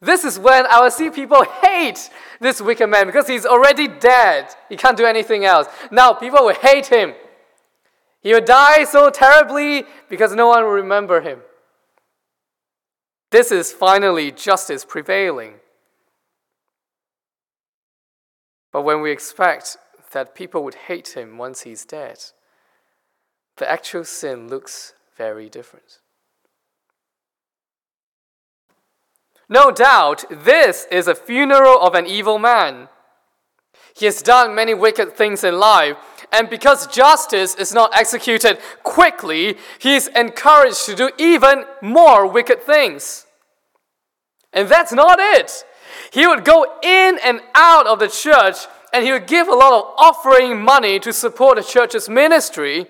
[0.00, 4.48] This is when will see people hate this wicked man because he's already dead.
[4.68, 5.66] He can't do anything else.
[5.90, 7.14] Now people will hate him.
[8.20, 11.40] He will die so terribly because no one will remember him.
[13.30, 15.54] This is finally justice prevailing.
[18.74, 19.76] But when we expect
[20.10, 22.18] that people would hate him once he's dead,
[23.58, 26.00] the actual sin looks very different.
[29.48, 32.88] No doubt, this is a funeral of an evil man.
[33.94, 35.96] He has done many wicked things in life,
[36.32, 42.60] and because justice is not executed quickly, he is encouraged to do even more wicked
[42.64, 43.24] things.
[44.52, 45.64] And that's not it.
[46.12, 48.56] He would go in and out of the church
[48.92, 52.86] and he would give a lot of offering money to support the church's ministry.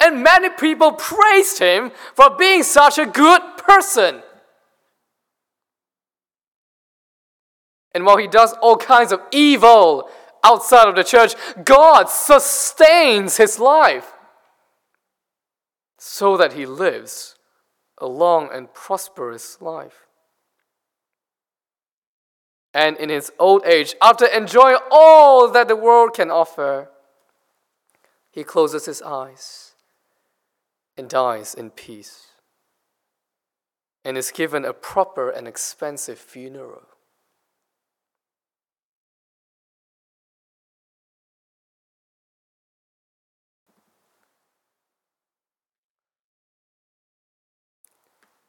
[0.00, 4.22] And many people praised him for being such a good person.
[7.94, 10.10] And while he does all kinds of evil
[10.44, 14.12] outside of the church, God sustains his life.
[16.04, 17.36] so that he lives
[17.98, 20.08] a long and prosperous life.
[22.74, 26.88] And in his old age, after enjoying all that the world can offer,
[28.30, 29.72] he closes his eyes
[30.96, 32.28] and dies in peace
[34.04, 36.82] and is given a proper and expensive funeral.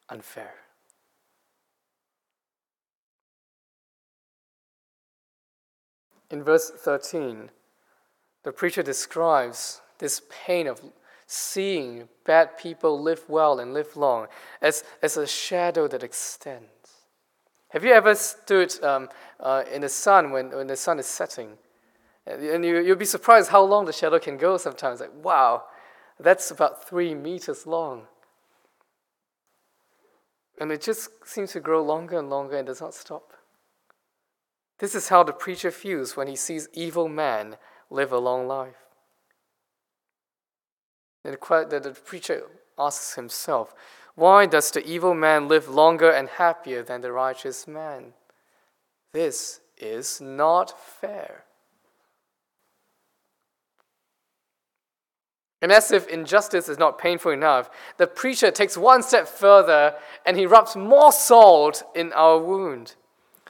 [0.10, 0.63] Unfair.
[6.34, 7.52] In verse 13,
[8.42, 10.82] the preacher describes this pain of
[11.28, 14.26] seeing bad people live well and live long
[14.60, 16.66] as, as a shadow that extends.
[17.70, 19.10] Have you ever stood um,
[19.40, 21.52] uh, in the sun when, when the sun is setting?
[22.26, 25.02] And you, you'll be surprised how long the shadow can go sometimes.
[25.02, 25.66] Like, wow,
[26.20, 28.08] that's about three meters long.
[30.60, 33.34] And it just seems to grow longer and longer and does not stop.
[34.80, 37.58] This is how the preacher feels when he sees evil men
[37.90, 38.84] live a long life.
[41.24, 42.44] And the, the preacher
[42.78, 43.74] asks himself,
[44.16, 48.14] Why does the evil man live longer and happier than the righteous man?
[49.14, 51.46] This is not fair.
[55.62, 59.96] And as if injustice is not painful enough, the preacher takes one step further
[60.26, 62.96] and he rubs more salt in our wound.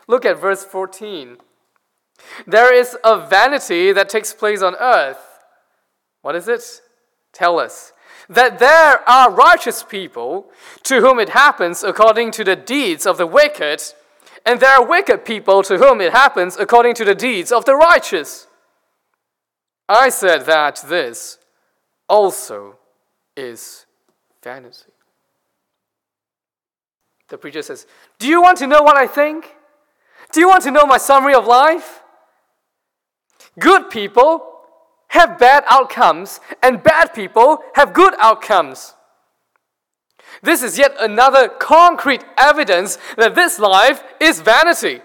[0.08, 1.38] Look at verse 14.
[2.46, 5.40] There is a vanity that takes place on earth.
[6.22, 6.82] What is it?
[7.32, 7.94] Tell us.
[8.30, 10.48] That there are righteous people
[10.84, 13.84] to whom it happens according to the deeds of the wicked,
[14.46, 17.76] and there are wicked people to whom it happens according to the deeds of the
[17.76, 18.48] righteous.
[19.90, 21.40] I said that this
[22.08, 22.78] also
[23.36, 23.86] is
[24.42, 24.92] vanity.
[27.28, 27.88] The preacher says,
[28.20, 29.56] Do you want to know what I think?
[30.34, 32.02] Do you want to know my summary of life?
[33.58, 34.44] Good people
[35.08, 38.96] have bad outcomes, and bad people have good outcomes.
[40.42, 45.02] This is yet another concrete evidence that this life is vanity.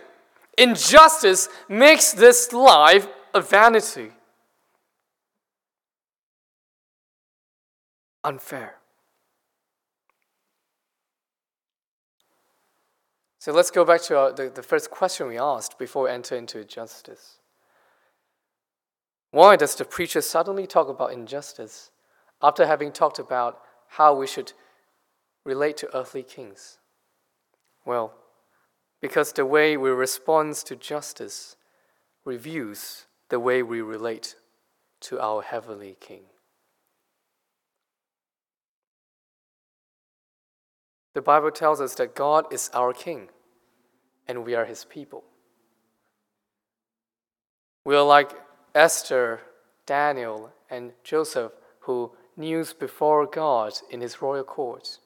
[0.57, 4.12] Injustice makes this life a vanity.
[8.24, 8.78] unfair.
[13.39, 16.36] So let's go back to our, the, the first question we asked before we enter
[16.36, 17.39] into justice.
[19.30, 21.91] Why does the preacher suddenly talk about injustice
[22.43, 24.53] after having talked about how we should
[25.45, 26.78] relate to earthly kings?
[27.84, 28.14] Well,
[29.01, 31.57] because the way we respond to justice
[32.24, 34.34] reveals the way we relate
[35.01, 36.22] to our heavenly King.
[41.19, 43.31] The Bible tells us that God is our King
[44.29, 45.25] and we are His people.
[47.85, 48.31] We are like
[48.73, 49.41] Esther,
[49.85, 51.51] Daniel, and Joseph
[51.81, 55.01] who kneels before God in His royal court.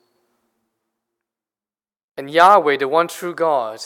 [2.18, 3.80] And Yahweh, the one true God,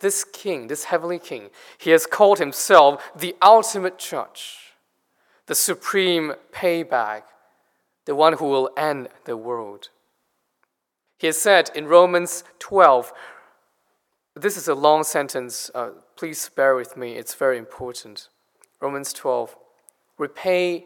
[0.00, 4.72] this King, this heavenly King, He has called Himself the ultimate judge,
[5.44, 7.24] the supreme payback,
[8.06, 9.90] the one who will end the world.
[11.18, 13.12] He said in Romans 12,
[14.36, 18.28] this is a long sentence, uh, please bear with me, it's very important.
[18.80, 19.56] Romans 12,
[20.16, 20.84] repay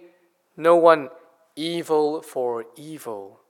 [0.57, 1.11] no one
[1.55, 3.41] evil for evil,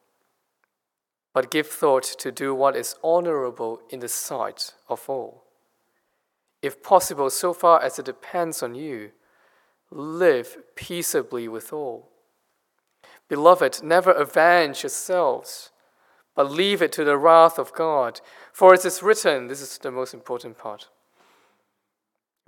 [1.33, 5.45] but give thought to do what is honorable in the sight of all.
[6.63, 9.13] If possible, so far as it depends on you,
[9.89, 12.09] live peaceably with all.
[13.29, 15.72] Beloved, never avenge yourselves
[16.35, 18.21] but leave it to the wrath of God.
[18.53, 20.89] For it is written, this is the most important part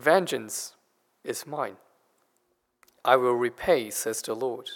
[0.01, 0.75] Vengeance
[1.23, 1.77] is mine.
[3.05, 4.71] I will repay, says the Lord.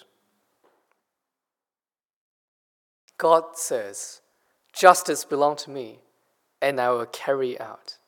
[3.17, 4.21] God says,
[4.73, 5.99] Justice belongs to me,
[6.63, 7.99] and I will carry out.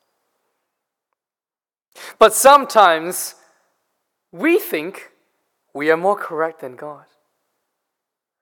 [2.17, 3.35] But sometimes
[4.31, 5.11] we think
[5.73, 7.05] we are more correct than God.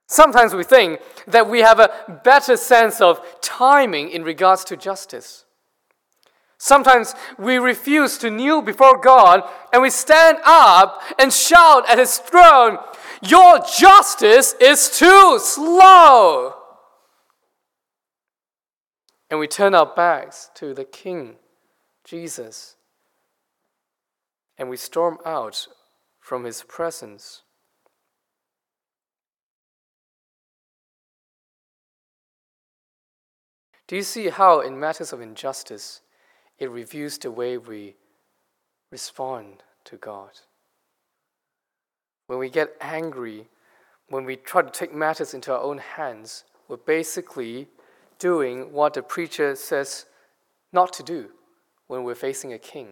[0.09, 5.45] Sometimes we think that we have a better sense of timing in regards to justice.
[6.57, 12.17] Sometimes we refuse to kneel before God and we stand up and shout at His
[12.17, 12.79] throne,
[13.21, 16.55] Your justice is too slow.
[19.29, 21.35] And we turn our backs to the King,
[22.03, 22.77] Jesus,
[24.57, 25.67] and we storm out
[26.19, 27.43] from His presence.
[33.89, 36.01] Do you see how, in matters of injustice,
[36.59, 37.95] it reviews the way we
[38.91, 40.29] respond to God?
[42.27, 43.47] When we get angry,
[44.09, 47.67] when we try to take matters into our own hands, we're basically
[48.19, 50.05] doing what the preacher says
[50.71, 51.31] not to do
[51.87, 52.89] when we're facing a king.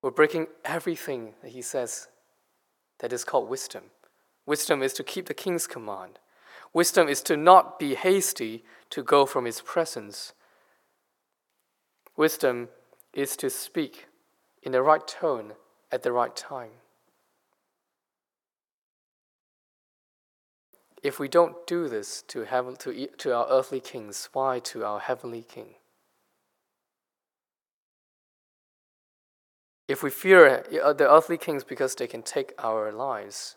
[0.00, 2.06] We're breaking everything that he says
[3.00, 3.82] that is called wisdom.
[4.46, 6.20] Wisdom is to keep the king's command.
[6.72, 10.32] Wisdom is to not be hasty to go from his presence.
[12.16, 12.68] Wisdom
[13.12, 14.06] is to speak
[14.62, 15.54] in the right tone
[15.90, 16.70] at the right time.
[21.02, 25.00] If we don't do this to, heaven, to, to our earthly kings, why to our
[25.00, 25.74] heavenly king?
[29.88, 33.56] If we fear uh, the earthly kings because they can take our lives,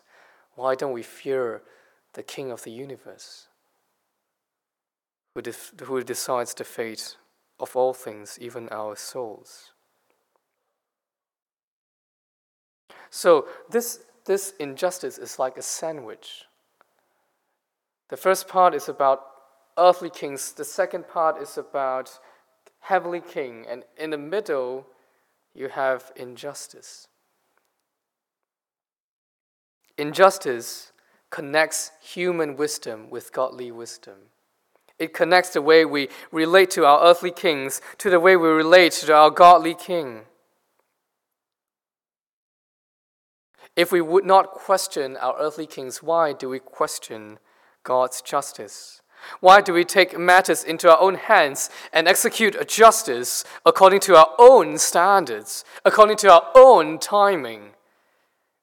[0.56, 1.62] why don't we fear
[2.14, 3.48] the King of the universe,
[5.34, 5.42] who,
[5.84, 7.16] who decides the fate
[7.60, 9.72] of all things, even our souls?
[13.10, 16.46] So, this, this injustice is like a sandwich.
[18.08, 19.20] The first part is about
[19.78, 22.18] earthly kings, the second part is about
[22.80, 24.86] heavenly king, and in the middle,
[25.54, 27.08] you have injustice.
[29.96, 30.92] Injustice
[31.34, 34.14] connects human wisdom with godly wisdom.
[35.00, 38.92] It connects the way we relate to our earthly kings to the way we relate
[38.92, 40.20] to our godly king.
[43.74, 47.40] If we would not question our earthly kings, why do we question
[47.82, 49.02] God's justice?
[49.40, 54.14] Why do we take matters into our own hands and execute a justice according to
[54.14, 57.73] our own standards, according to our own timing?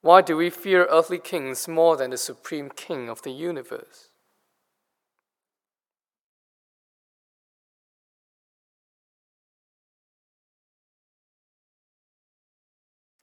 [0.01, 4.09] Why do we fear earthly kings more than the supreme king of the universe?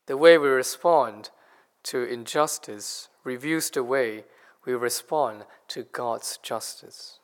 [0.06, 1.30] The way we respond
[1.82, 4.24] to injustice reveals the way
[4.64, 7.18] we respond to God's justice.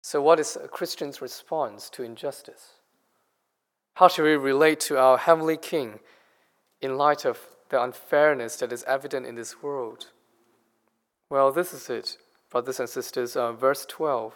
[0.00, 2.75] So, what is a Christian's response to injustice?
[3.96, 6.00] How should we relate to our Heavenly King
[6.82, 7.38] in light of
[7.70, 10.10] the unfairness that is evident in this world?
[11.30, 12.18] Well, this is it,
[12.50, 14.34] brothers and sisters, uh, verse 12.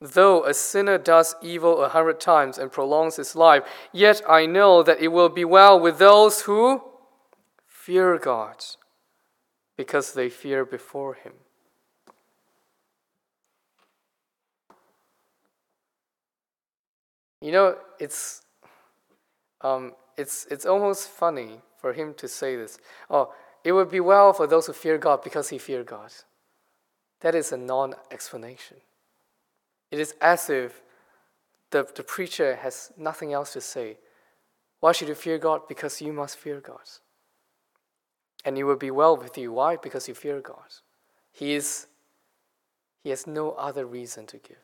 [0.00, 3.62] Though a sinner does evil a hundred times and prolongs his life,
[3.92, 6.82] yet I know that it will be well with those who
[7.66, 8.64] fear God,
[9.76, 11.34] because they fear before him.
[17.40, 18.42] You know, it's,
[19.62, 22.78] um, it's, it's almost funny for him to say this.
[23.08, 23.32] Oh,
[23.64, 26.12] it would be well for those who fear God because he feared God.
[27.20, 28.78] That is a non explanation.
[29.90, 30.82] It is as if
[31.70, 33.98] the, the preacher has nothing else to say.
[34.80, 35.68] Why should you fear God?
[35.68, 36.88] Because you must fear God.
[38.44, 39.52] And it will be well with you.
[39.52, 39.76] Why?
[39.76, 40.74] Because you fear God.
[41.32, 41.86] He, is,
[43.02, 44.56] he has no other reason to give.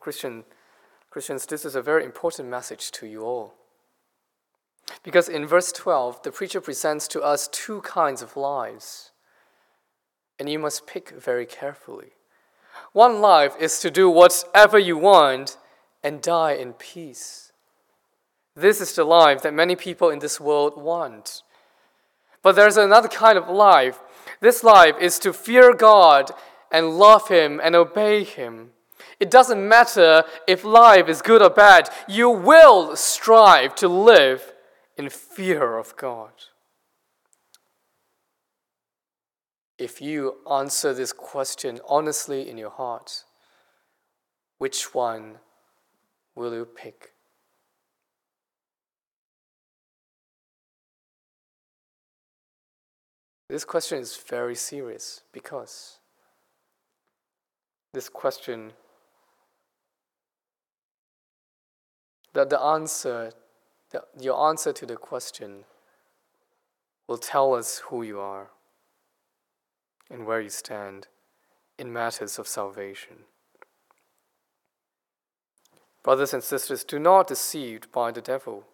[0.00, 0.44] Christian,
[1.10, 3.54] Christians, this is a very important message to you all.
[5.02, 9.12] Because in verse 12, the preacher presents to us two kinds of lives,
[10.38, 12.12] and you must pick very carefully.
[12.92, 15.56] One life is to do whatever you want
[16.02, 17.52] and die in peace.
[18.54, 21.42] This is the life that many people in this world want.
[22.42, 24.00] But there's another kind of life.
[24.40, 26.32] This life is to fear God
[26.70, 28.70] and love Him and obey Him.
[29.22, 34.52] It doesn't matter if life is good or bad, you will strive to live
[34.96, 36.32] in fear of God.
[39.78, 43.22] If you answer this question honestly in your heart,
[44.58, 45.36] which one
[46.34, 47.12] will you pick?
[53.48, 56.00] This question is very serious because
[57.92, 58.72] this question
[62.34, 63.32] that the answer,
[63.90, 65.64] the, your answer to the question
[67.06, 68.50] will tell us who you are
[70.10, 71.08] and where you stand
[71.78, 73.24] in matters of salvation.
[76.02, 78.64] Brothers and sisters, do not be deceived by the devil.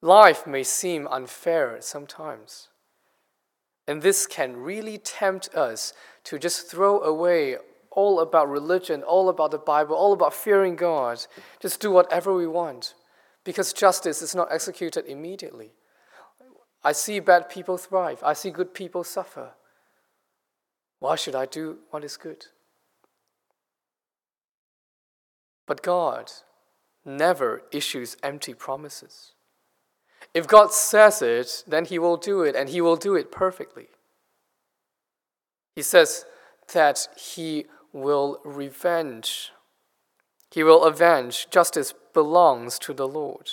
[0.00, 2.68] Life may seem unfair sometimes,
[3.88, 5.92] and this can really tempt us
[6.24, 7.56] to just throw away
[7.94, 11.24] all about religion, all about the Bible, all about fearing God.
[11.60, 12.94] Just do whatever we want
[13.44, 15.72] because justice is not executed immediately.
[16.82, 18.22] I see bad people thrive.
[18.22, 19.52] I see good people suffer.
[20.98, 22.46] Why should I do what is good?
[25.66, 26.30] But God
[27.04, 29.32] never issues empty promises.
[30.32, 33.88] If God says it, then He will do it, and He will do it perfectly.
[35.76, 36.24] He says
[36.72, 39.52] that He will revenge.
[40.50, 41.48] He will avenge.
[41.50, 43.50] Justice belongs to the Lord.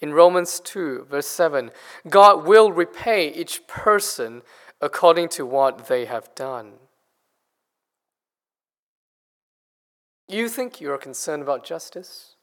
[0.00, 1.70] In Romans 2, verse 7,
[2.08, 4.42] God will repay each person
[4.80, 6.72] according to what they have done.
[10.28, 12.34] You think you are concerned about justice?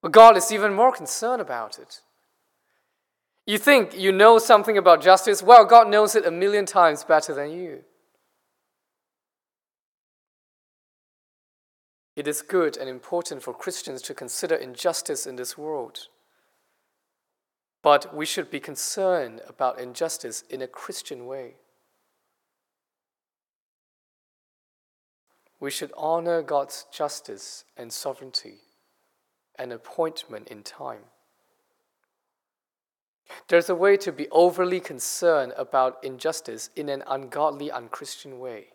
[0.00, 2.00] But God is even more concerned about it.
[3.44, 5.42] You think you know something about justice?
[5.42, 7.84] Well, God knows it a million times better than you.
[12.18, 16.08] It is good and important for Christians to consider injustice in this world.
[17.80, 21.54] But we should be concerned about injustice in a Christian way.
[25.60, 28.56] We should honor God's justice and sovereignty
[29.56, 31.04] and appointment in time.
[33.46, 38.70] There's a way to be overly concerned about injustice in an ungodly, unchristian way.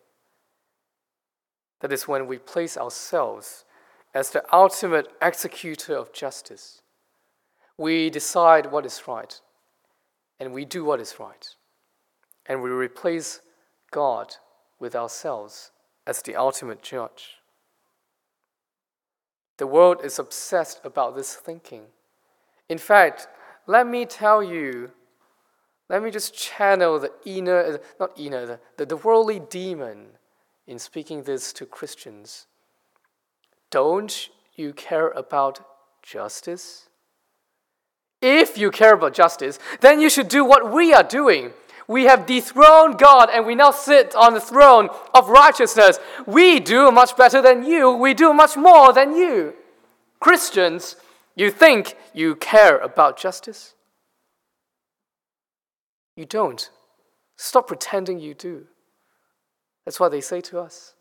[1.84, 3.66] That is when we place ourselves
[4.14, 6.80] as the ultimate executor of justice.
[7.76, 9.38] We decide what is right,
[10.40, 11.46] and we do what is right,
[12.46, 13.42] and we replace
[13.90, 14.36] God
[14.78, 15.72] with ourselves
[16.06, 17.34] as the ultimate judge.
[19.58, 21.82] The world is obsessed about this thinking.
[22.70, 23.28] In fact,
[23.66, 24.90] let me tell you,
[25.90, 30.06] let me just channel the inner, not inner, the, the, the worldly demon
[30.66, 32.46] in speaking this to Christians.
[33.70, 35.64] Don't you care about
[36.02, 36.88] justice?
[38.22, 41.52] If you care about justice, then you should do what we are doing.
[41.86, 45.98] We have dethroned God and we now sit on the throne of righteousness.
[46.26, 47.90] We do much better than you.
[47.90, 49.54] We do much more than you.
[50.20, 50.96] Christians,
[51.36, 53.74] you think you care about justice?
[56.16, 56.70] You don't.
[57.36, 58.66] Stop pretending you do.
[59.84, 60.94] That's what they say to us.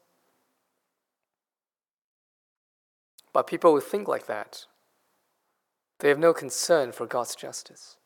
[3.31, 4.65] But people who think like that,
[5.99, 7.97] they have no concern for God's justice.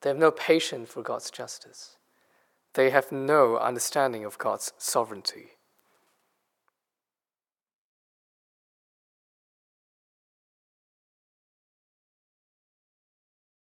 [0.00, 1.96] They have no patience for God's justice.
[2.74, 5.52] They have no understanding of God's sovereignty.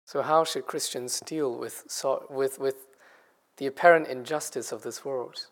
[0.05, 1.85] So, how should Christians deal with,
[2.31, 2.87] with, with
[3.57, 5.49] the apparent injustice of this world?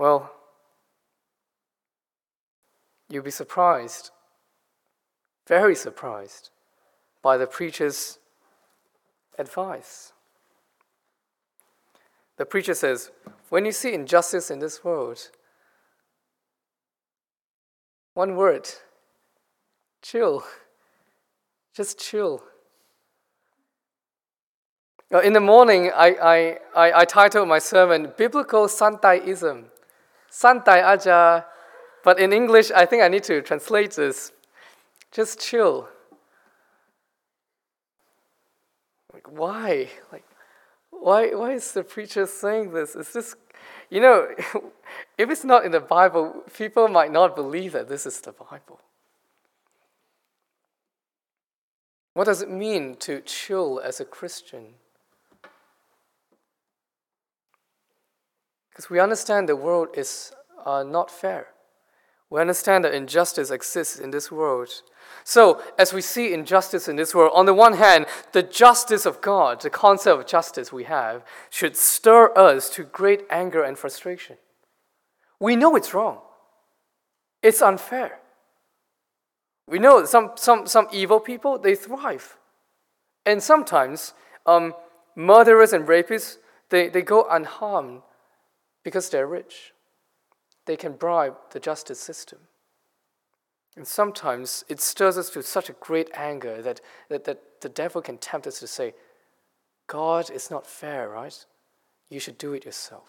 [0.00, 0.32] Well,
[3.10, 4.10] you'll be surprised,
[5.46, 6.48] very surprised,
[7.20, 8.18] by the preacher's
[9.38, 10.14] advice.
[12.38, 13.10] The preacher says,
[13.50, 15.30] when you see injustice in this world,
[18.14, 18.70] one word
[20.00, 20.44] chill.
[21.74, 22.42] Just chill.
[25.22, 29.69] In the morning, I, I, I, I titled my sermon Biblical Santaiism.
[30.30, 31.44] Santai aja.
[32.02, 34.32] But in English, I think I need to translate this.
[35.12, 35.88] Just chill.
[39.12, 39.90] Like, why?
[40.12, 40.24] Like,
[40.90, 42.94] why, why is the preacher saying this?
[42.94, 43.34] Is this,
[43.90, 44.28] you know,
[45.18, 48.80] if it's not in the Bible, people might not believe that this is the Bible.
[52.14, 54.74] What does it mean to chill as a Christian?
[58.70, 60.32] Because we understand the world is
[60.64, 61.48] uh, not fair.
[62.30, 64.70] We understand that injustice exists in this world.
[65.24, 69.20] So, as we see injustice in this world, on the one hand, the justice of
[69.20, 74.36] God, the concept of justice we have, should stir us to great anger and frustration.
[75.40, 76.18] We know it's wrong,
[77.42, 78.18] it's unfair.
[79.66, 82.36] We know some, some, some evil people, they thrive.
[83.24, 84.14] And sometimes,
[84.46, 84.74] um,
[85.14, 86.38] murderers and rapists,
[86.70, 88.02] they, they go unharmed
[88.90, 89.72] because they're rich.
[90.66, 92.40] They can bribe the justice system.
[93.76, 98.02] And sometimes it stirs us to such a great anger that, that, that the devil
[98.02, 98.94] can tempt us to say,
[99.86, 101.46] God is not fair, right?
[102.08, 103.06] You should do it yourself.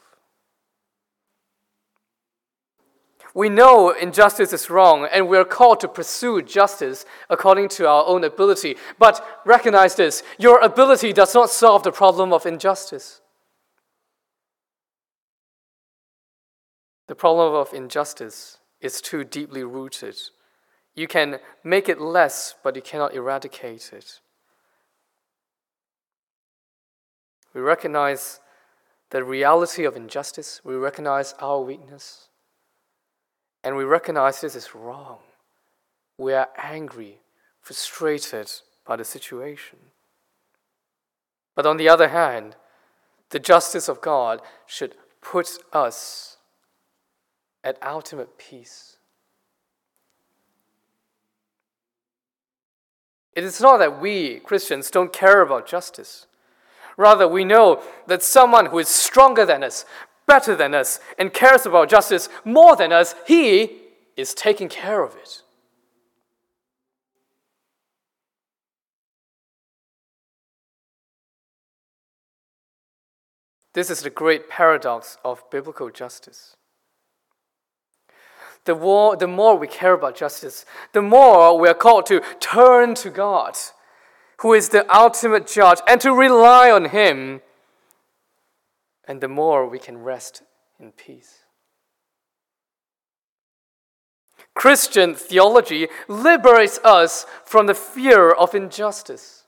[3.33, 8.23] We know injustice is wrong, and we're called to pursue justice according to our own
[8.23, 8.77] ability.
[8.99, 13.20] But recognize this your ability does not solve the problem of injustice.
[17.11, 20.15] The problem of injustice is too deeply rooted.
[20.95, 24.21] You can make it less, but you cannot eradicate it.
[27.53, 28.39] We recognize
[29.09, 30.61] the reality of injustice.
[30.63, 32.29] We recognize our weakness.
[33.61, 35.17] And we recognize this is wrong.
[36.17, 37.19] We are angry,
[37.59, 38.49] frustrated
[38.87, 39.79] by the situation.
[41.55, 42.55] But on the other hand,
[43.31, 46.37] the justice of God should put us
[47.63, 48.97] at ultimate peace.
[53.33, 56.27] It is not that we, Christians, don't care about justice.
[56.97, 59.85] Rather, we know that someone who is stronger than us,
[60.27, 63.79] better than us, and cares about justice more than us, he
[64.17, 65.41] is taking care of it.
[73.73, 76.57] This is the great paradox of biblical justice.
[78.65, 82.93] The more, the more we care about justice, the more we are called to turn
[82.95, 83.57] to God,
[84.41, 87.41] who is the ultimate judge, and to rely on Him.
[89.07, 90.43] And the more we can rest
[90.79, 91.39] in peace.
[94.53, 99.43] Christian theology liberates us from the fear of injustice.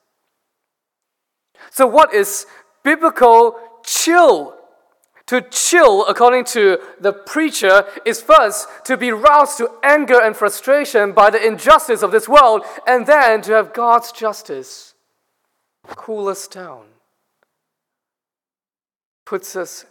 [1.70, 2.46] So, what is
[2.84, 4.56] biblical chill.
[5.34, 11.12] To chill, according to the preacher, is first to be roused to anger and frustration
[11.12, 14.94] by the injustice of this world, and then to have God's justice
[15.88, 16.86] cool us down,
[19.26, 19.86] puts us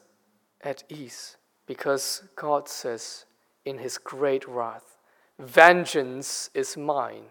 [0.60, 1.36] at ease,
[1.66, 3.24] because God says
[3.64, 4.96] in his great wrath,
[5.40, 7.24] Vengeance is mine,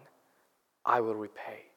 [0.84, 1.70] I will repay.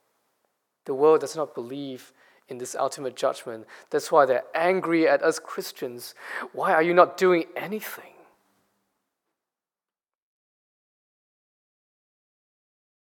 [0.83, 2.11] The world does not believe
[2.47, 3.65] in this ultimate judgment.
[3.89, 6.13] That's why they're angry at us Christians.
[6.53, 8.13] Why are you not doing anything?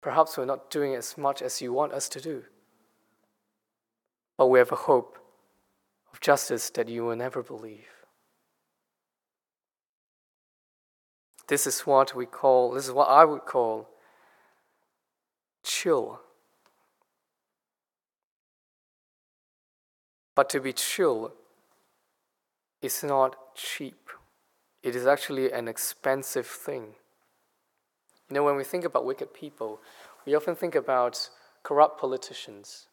[0.01, 2.45] Perhaps we're not doing as much as you want us to do.
[4.37, 5.19] But we have a hope
[6.13, 7.89] of justice that you will never believe.
[11.49, 13.89] This is what we call, this is what I would call
[15.65, 16.21] chill
[20.37, 21.33] But to be chill
[22.83, 24.11] is not cheap,
[24.83, 26.95] it is actually an expensive thing.
[28.29, 29.81] You know, when we think about wicked people,
[30.27, 31.31] we often think about
[31.63, 32.87] corrupt politicians,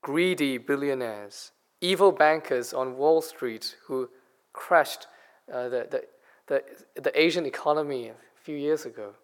[0.00, 1.50] greedy billionaires,
[1.80, 4.08] evil bankers on Wall Street who
[4.52, 5.08] crashed
[5.52, 6.04] uh, the, the,
[6.46, 8.14] the, the Asian economy a
[8.44, 9.14] few years ago.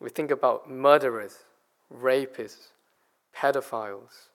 [0.00, 1.44] We think about murderers,
[1.94, 2.72] rapists,
[3.36, 4.30] pedophiles.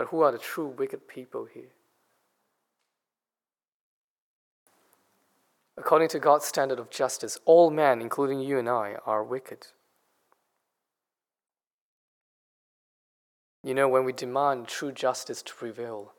[0.00, 1.74] But who are the true wicked people here?
[5.76, 9.66] According to God's standard of justice, all men, including you and I, are wicked.
[13.62, 16.14] You know, when we demand true justice to prevail,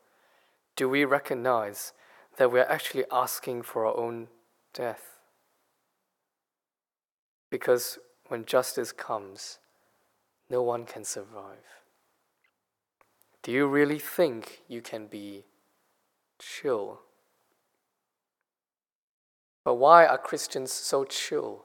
[0.76, 1.92] do we recognize
[2.36, 4.28] that we are actually asking for our own
[4.72, 5.18] death?
[7.50, 9.58] Because when justice comes,
[10.48, 11.81] no one can survive.
[13.42, 15.44] Do you really think you can be
[16.38, 17.00] chill?
[19.64, 21.64] But why are Christians so chill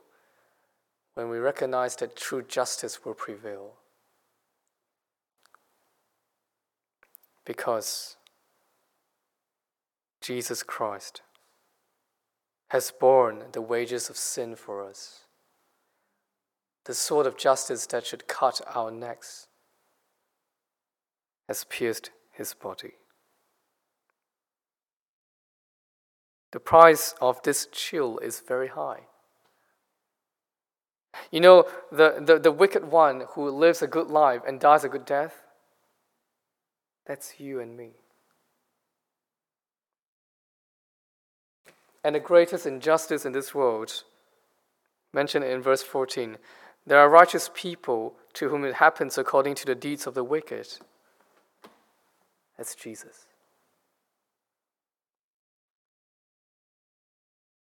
[1.14, 3.74] when we recognize that true justice will prevail?
[7.46, 8.18] Because
[10.20, 11.22] Jesus Christ
[12.70, 15.22] has borne the wages of sin for us,
[16.86, 19.47] the sort of justice that should cut our necks
[21.48, 22.94] has pierced his body.
[26.52, 29.02] The price of this chill is very high.
[31.32, 34.90] You know, the, the, the wicked one who lives a good life and dies a
[34.90, 35.42] good death,
[37.06, 37.92] that's you and me.
[42.04, 44.04] And the greatest injustice in this world,
[45.14, 46.38] mentioned in verse 14,
[46.86, 50.78] there are righteous people to whom it happens according to the deeds of the wicked.
[52.58, 53.26] That's Jesus.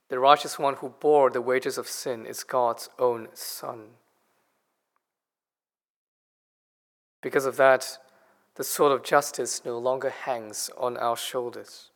[0.09, 3.87] The righteous one who bore the wages of sin is God's own Son.
[7.21, 7.97] Because of that,
[8.55, 11.89] the sword of justice no longer hangs on our shoulders.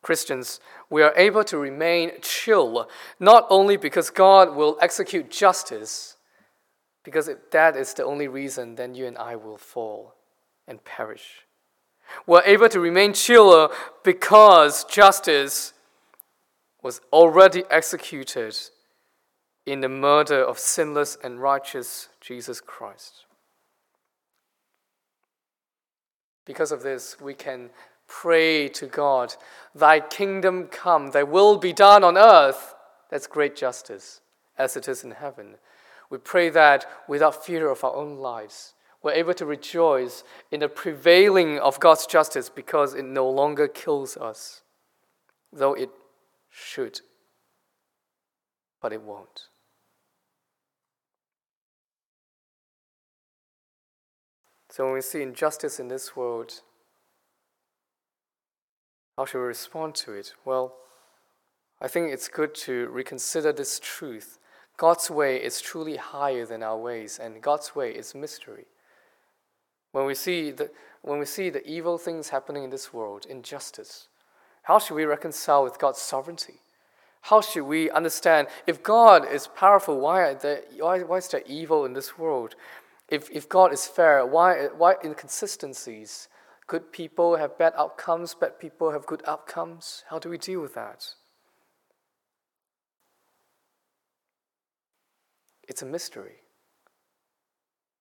[0.00, 0.58] Christians,
[0.88, 2.88] we are able to remain chill,
[3.20, 6.16] not only because God will execute justice,
[7.04, 10.14] because if that is the only reason, then you and I will fall
[10.68, 11.46] and perish.
[12.26, 13.68] We're able to remain chiller
[14.04, 15.72] because justice
[16.82, 18.56] was already executed
[19.66, 23.24] in the murder of sinless and righteous Jesus Christ.
[26.46, 27.70] Because of this, we can
[28.06, 29.34] pray to God,
[29.74, 32.74] Thy kingdom come, Thy will be done on earth.
[33.10, 34.22] That's great justice,
[34.56, 35.56] as it is in heaven.
[36.08, 38.72] We pray that without fear of our own lives,
[39.02, 44.16] we're able to rejoice in the prevailing of God's justice because it no longer kills
[44.16, 44.62] us,
[45.52, 45.90] though it
[46.50, 47.00] should,
[48.82, 49.48] but it won't.
[54.70, 56.60] So when we see injustice in this world,
[59.16, 60.34] how should we respond to it?
[60.44, 60.74] Well,
[61.80, 64.38] I think it's good to reconsider this truth.
[64.76, 68.66] God's way is truly higher than our ways, and God's way is mystery.
[69.92, 70.70] When we see the,
[71.02, 74.08] when we see the evil things happening in this world, injustice,
[74.62, 76.60] how should we reconcile with God's sovereignty?
[77.22, 81.84] How should we understand if God is powerful, why, there, why, why is there evil
[81.84, 82.54] in this world?
[83.08, 86.28] If, if God is fair, why, why inconsistencies?
[86.66, 90.04] Good people have bad outcomes, bad people have good outcomes.
[90.10, 91.06] How do we deal with that?
[95.66, 96.42] It's a mystery.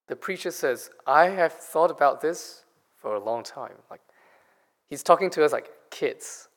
[0.07, 2.63] The preacher says, I have thought about this
[2.97, 3.73] for a long time.
[3.89, 4.01] Like
[4.89, 6.47] he's talking to us like kids.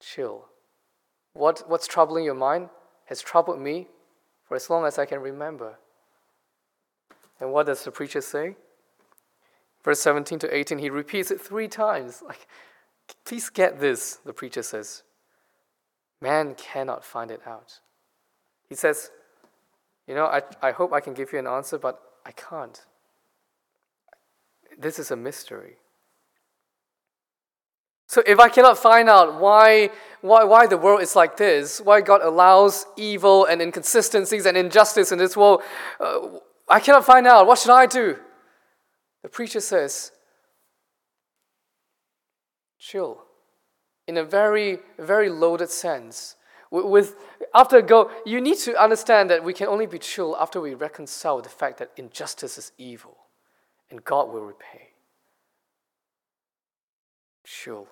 [0.00, 0.46] Chill.
[1.32, 2.68] What, what's troubling your mind
[3.06, 3.88] has troubled me
[4.46, 5.78] for as long as I can remember.
[7.40, 8.56] And what does the preacher say?
[9.84, 12.22] Verse 17 to 18, he repeats it three times.
[12.28, 12.46] Like,
[13.24, 15.02] please get this, the preacher says.
[16.20, 17.80] Man cannot find it out.
[18.68, 19.10] He says,
[20.06, 22.78] You know, I, I hope I can give you an answer, but I can't.
[24.78, 25.76] This is a mystery.
[28.06, 32.02] So if I cannot find out why, why, why the world is like this, why
[32.02, 35.62] God allows evil and inconsistencies and injustice in this world,
[36.00, 36.20] uh,
[36.68, 37.46] I cannot find out.
[37.46, 38.18] What should I do?
[39.22, 40.12] The preacher says,
[42.78, 43.22] chill.
[44.06, 46.36] In a very, very loaded sense.
[46.70, 47.16] With,
[47.54, 51.40] after go, you need to understand that we can only be chill after we reconcile
[51.40, 53.16] the fact that injustice is evil
[53.90, 54.90] and God will repay.
[57.44, 57.88] Chill.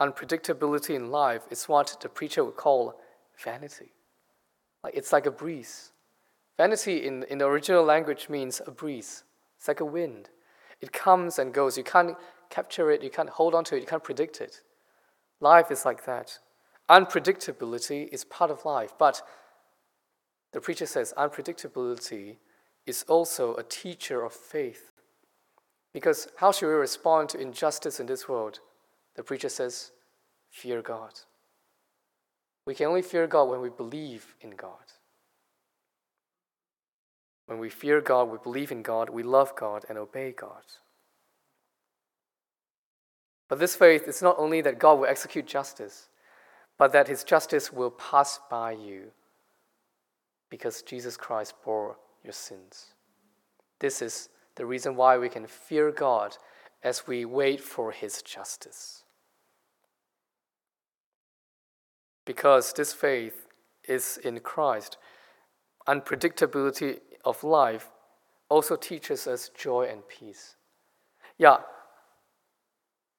[0.00, 3.00] Unpredictability in life is what the preacher would call
[3.42, 3.92] vanity.
[4.84, 5.92] Like it's like a breeze.
[6.56, 9.24] Vanity in, in the original language means a breeze.
[9.58, 10.28] It's like a wind.
[10.80, 11.76] It comes and goes.
[11.78, 12.16] You can't
[12.50, 14.62] capture it, you can't hold on to it, you can't predict it.
[15.40, 16.38] Life is like that.
[16.88, 19.22] Unpredictability is part of life, but
[20.52, 22.36] the preacher says unpredictability
[22.86, 24.92] is also a teacher of faith.
[25.92, 28.60] Because how should we respond to injustice in this world?
[29.16, 29.92] The preacher says,
[30.50, 31.12] fear God.
[32.66, 34.92] We can only fear God when we believe in God.
[37.46, 40.62] When we fear God, we believe in God, we love God, and obey God.
[43.50, 46.08] But this faith is not only that God will execute justice,
[46.78, 49.10] but that his justice will pass by you
[50.48, 52.94] because Jesus Christ bore your sins.
[53.80, 56.36] This is the reason why we can fear God
[56.84, 59.02] as we wait for his justice.
[62.24, 63.46] Because this faith
[63.88, 64.96] is in Christ,
[65.88, 67.90] unpredictability of life
[68.48, 70.54] also teaches us joy and peace.
[71.36, 71.58] Yeah,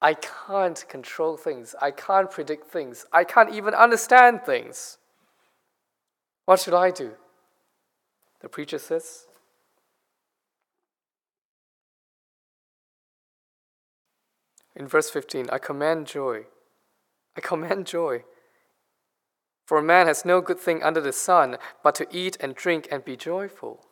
[0.02, 1.76] I can't control things.
[1.80, 3.06] I can't predict things.
[3.12, 4.98] I can't even understand things.
[6.44, 7.12] What should I do?
[8.40, 9.26] The preacher says,
[14.74, 16.46] in verse 15, I command joy.
[17.36, 18.24] I command joy.
[19.66, 22.88] For a man has no good thing under the sun but to eat and drink
[22.90, 23.86] and be joyful.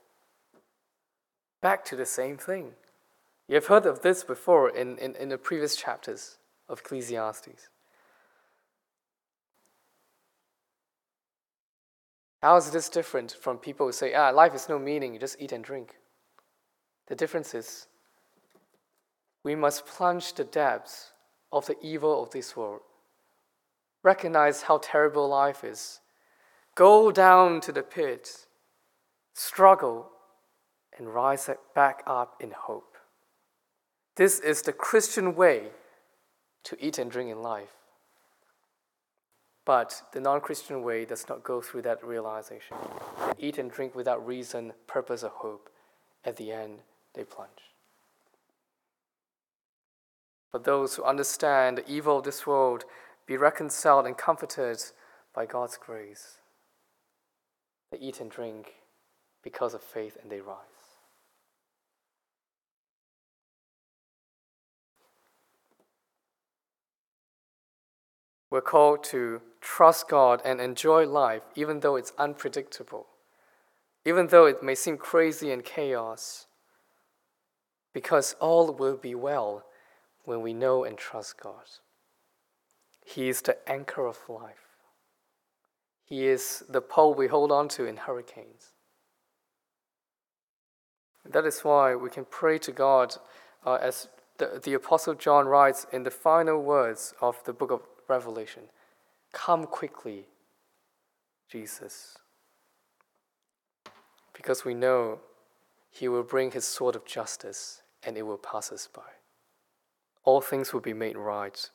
[1.63, 2.73] Back to the same thing.
[3.51, 6.39] You have heard of this before in, in, in the previous chapters
[6.69, 7.69] of Ecclesiastes.
[12.41, 15.35] How is this different from people who say, ah, life is no meaning, you just
[15.41, 15.97] eat and drink?
[17.09, 17.89] The difference is
[19.43, 21.11] we must plunge the depths
[21.51, 22.83] of the evil of this world,
[24.05, 25.99] recognize how terrible life is,
[26.77, 28.47] go down to the pit,
[29.35, 30.09] struggle,
[30.97, 32.90] and rise back up in hope.
[34.21, 35.69] This is the Christian way
[36.65, 37.73] to eat and drink in life.
[39.65, 42.77] But the non Christian way does not go through that realization.
[43.29, 45.71] They eat and drink without reason, purpose, or hope.
[46.23, 46.81] At the end,
[47.15, 47.73] they plunge.
[50.53, 52.85] But those who understand the evil of this world
[53.25, 54.83] be reconciled and comforted
[55.35, 56.41] by God's grace.
[57.91, 58.75] They eat and drink
[59.43, 60.80] because of faith and they rise.
[68.51, 73.07] We're called to trust God and enjoy life even though it's unpredictable,
[74.05, 76.47] even though it may seem crazy and chaos,
[77.93, 79.65] because all will be well
[80.25, 81.65] when we know and trust God.
[83.05, 84.67] He is the anchor of life.
[86.05, 88.73] He is the pole we hold on to in hurricanes.
[91.25, 93.17] That is why we can pray to God
[93.65, 97.83] uh, as the, the Apostle John writes in the final words of the book of
[98.11, 98.65] Revelation
[99.33, 100.27] Come quickly,
[101.49, 102.19] Jesus.
[104.35, 105.21] Because we know
[105.89, 109.03] he will bring his sword of justice and it will pass us by.
[110.25, 111.71] All things will be made right,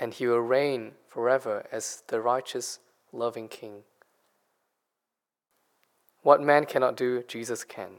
[0.00, 2.80] and he will reign forever as the righteous,
[3.12, 3.82] loving King.
[6.22, 7.90] What man cannot do, Jesus can.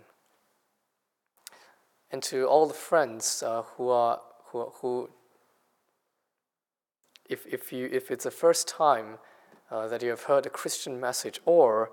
[2.12, 5.10] And to all the friends uh, who are who, who
[7.30, 9.18] if, if, you, if it's the first time
[9.72, 11.92] uh, that you have heard a Christian message, or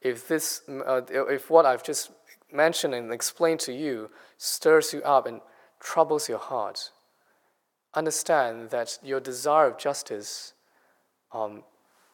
[0.00, 2.10] if, this, uh, if what I've just
[2.52, 5.40] mentioned and explained to you stirs you up and
[5.80, 6.90] troubles your heart,
[7.94, 10.52] understand that your desire of justice
[11.32, 11.64] um,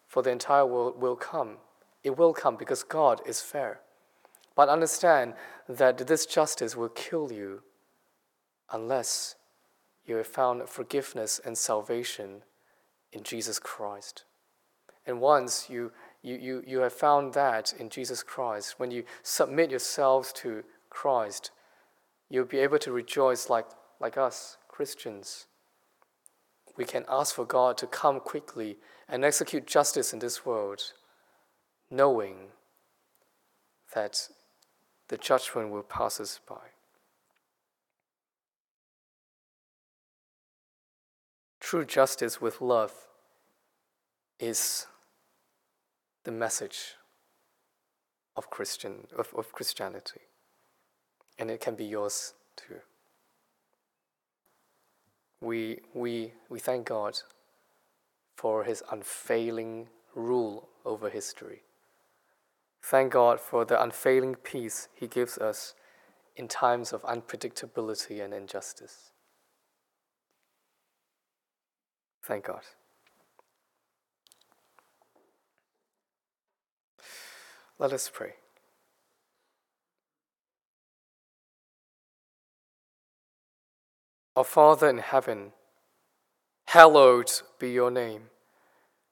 [0.06, 1.56] for the entire world will come.
[2.02, 3.80] It will come because God is fair.
[4.54, 5.34] But understand
[5.68, 7.62] that this justice will kill you
[8.72, 9.36] unless
[10.06, 12.42] you have found forgiveness and salvation
[13.12, 14.24] in Jesus Christ.
[15.06, 15.92] And once you,
[16.22, 21.50] you, you, you have found that in Jesus Christ, when you submit yourselves to Christ,
[22.28, 23.66] you'll be able to rejoice like,
[23.98, 25.46] like us, Christians.
[26.76, 30.92] We can ask for God to come quickly and execute justice in this world,
[31.90, 32.36] knowing
[33.94, 34.28] that
[35.08, 36.70] the judgment will pass us by.
[41.70, 43.06] True justice with love
[44.40, 44.88] is
[46.24, 46.96] the message
[48.34, 50.22] of Christian of, of Christianity.
[51.38, 52.80] And it can be yours too.
[55.40, 57.20] We, we, we thank God
[58.34, 61.62] for his unfailing rule over history.
[62.82, 65.74] Thank God for the unfailing peace he gives us
[66.34, 69.09] in times of unpredictability and injustice.
[72.22, 72.62] Thank God.
[77.78, 78.34] Let us pray.
[84.36, 85.52] Our Father in heaven,
[86.66, 88.30] hallowed be your name.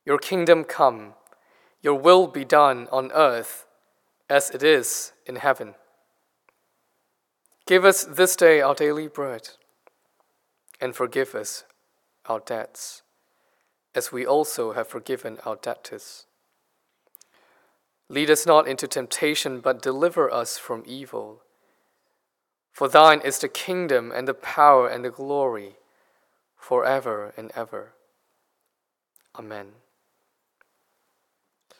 [0.04, 1.14] Your kingdom come,
[1.82, 3.66] your will be done on earth
[4.30, 5.74] as it is in heaven.
[7.66, 9.50] Give us this day our daily bread,
[10.80, 11.64] and forgive us
[12.28, 13.02] our debts,
[13.94, 16.26] as we also have forgiven our debtors.
[18.08, 21.42] Lead us not into temptation, but deliver us from evil.
[22.72, 25.76] For thine is the kingdom and the power and the glory
[26.56, 27.92] forever and ever.
[29.36, 29.72] Amen.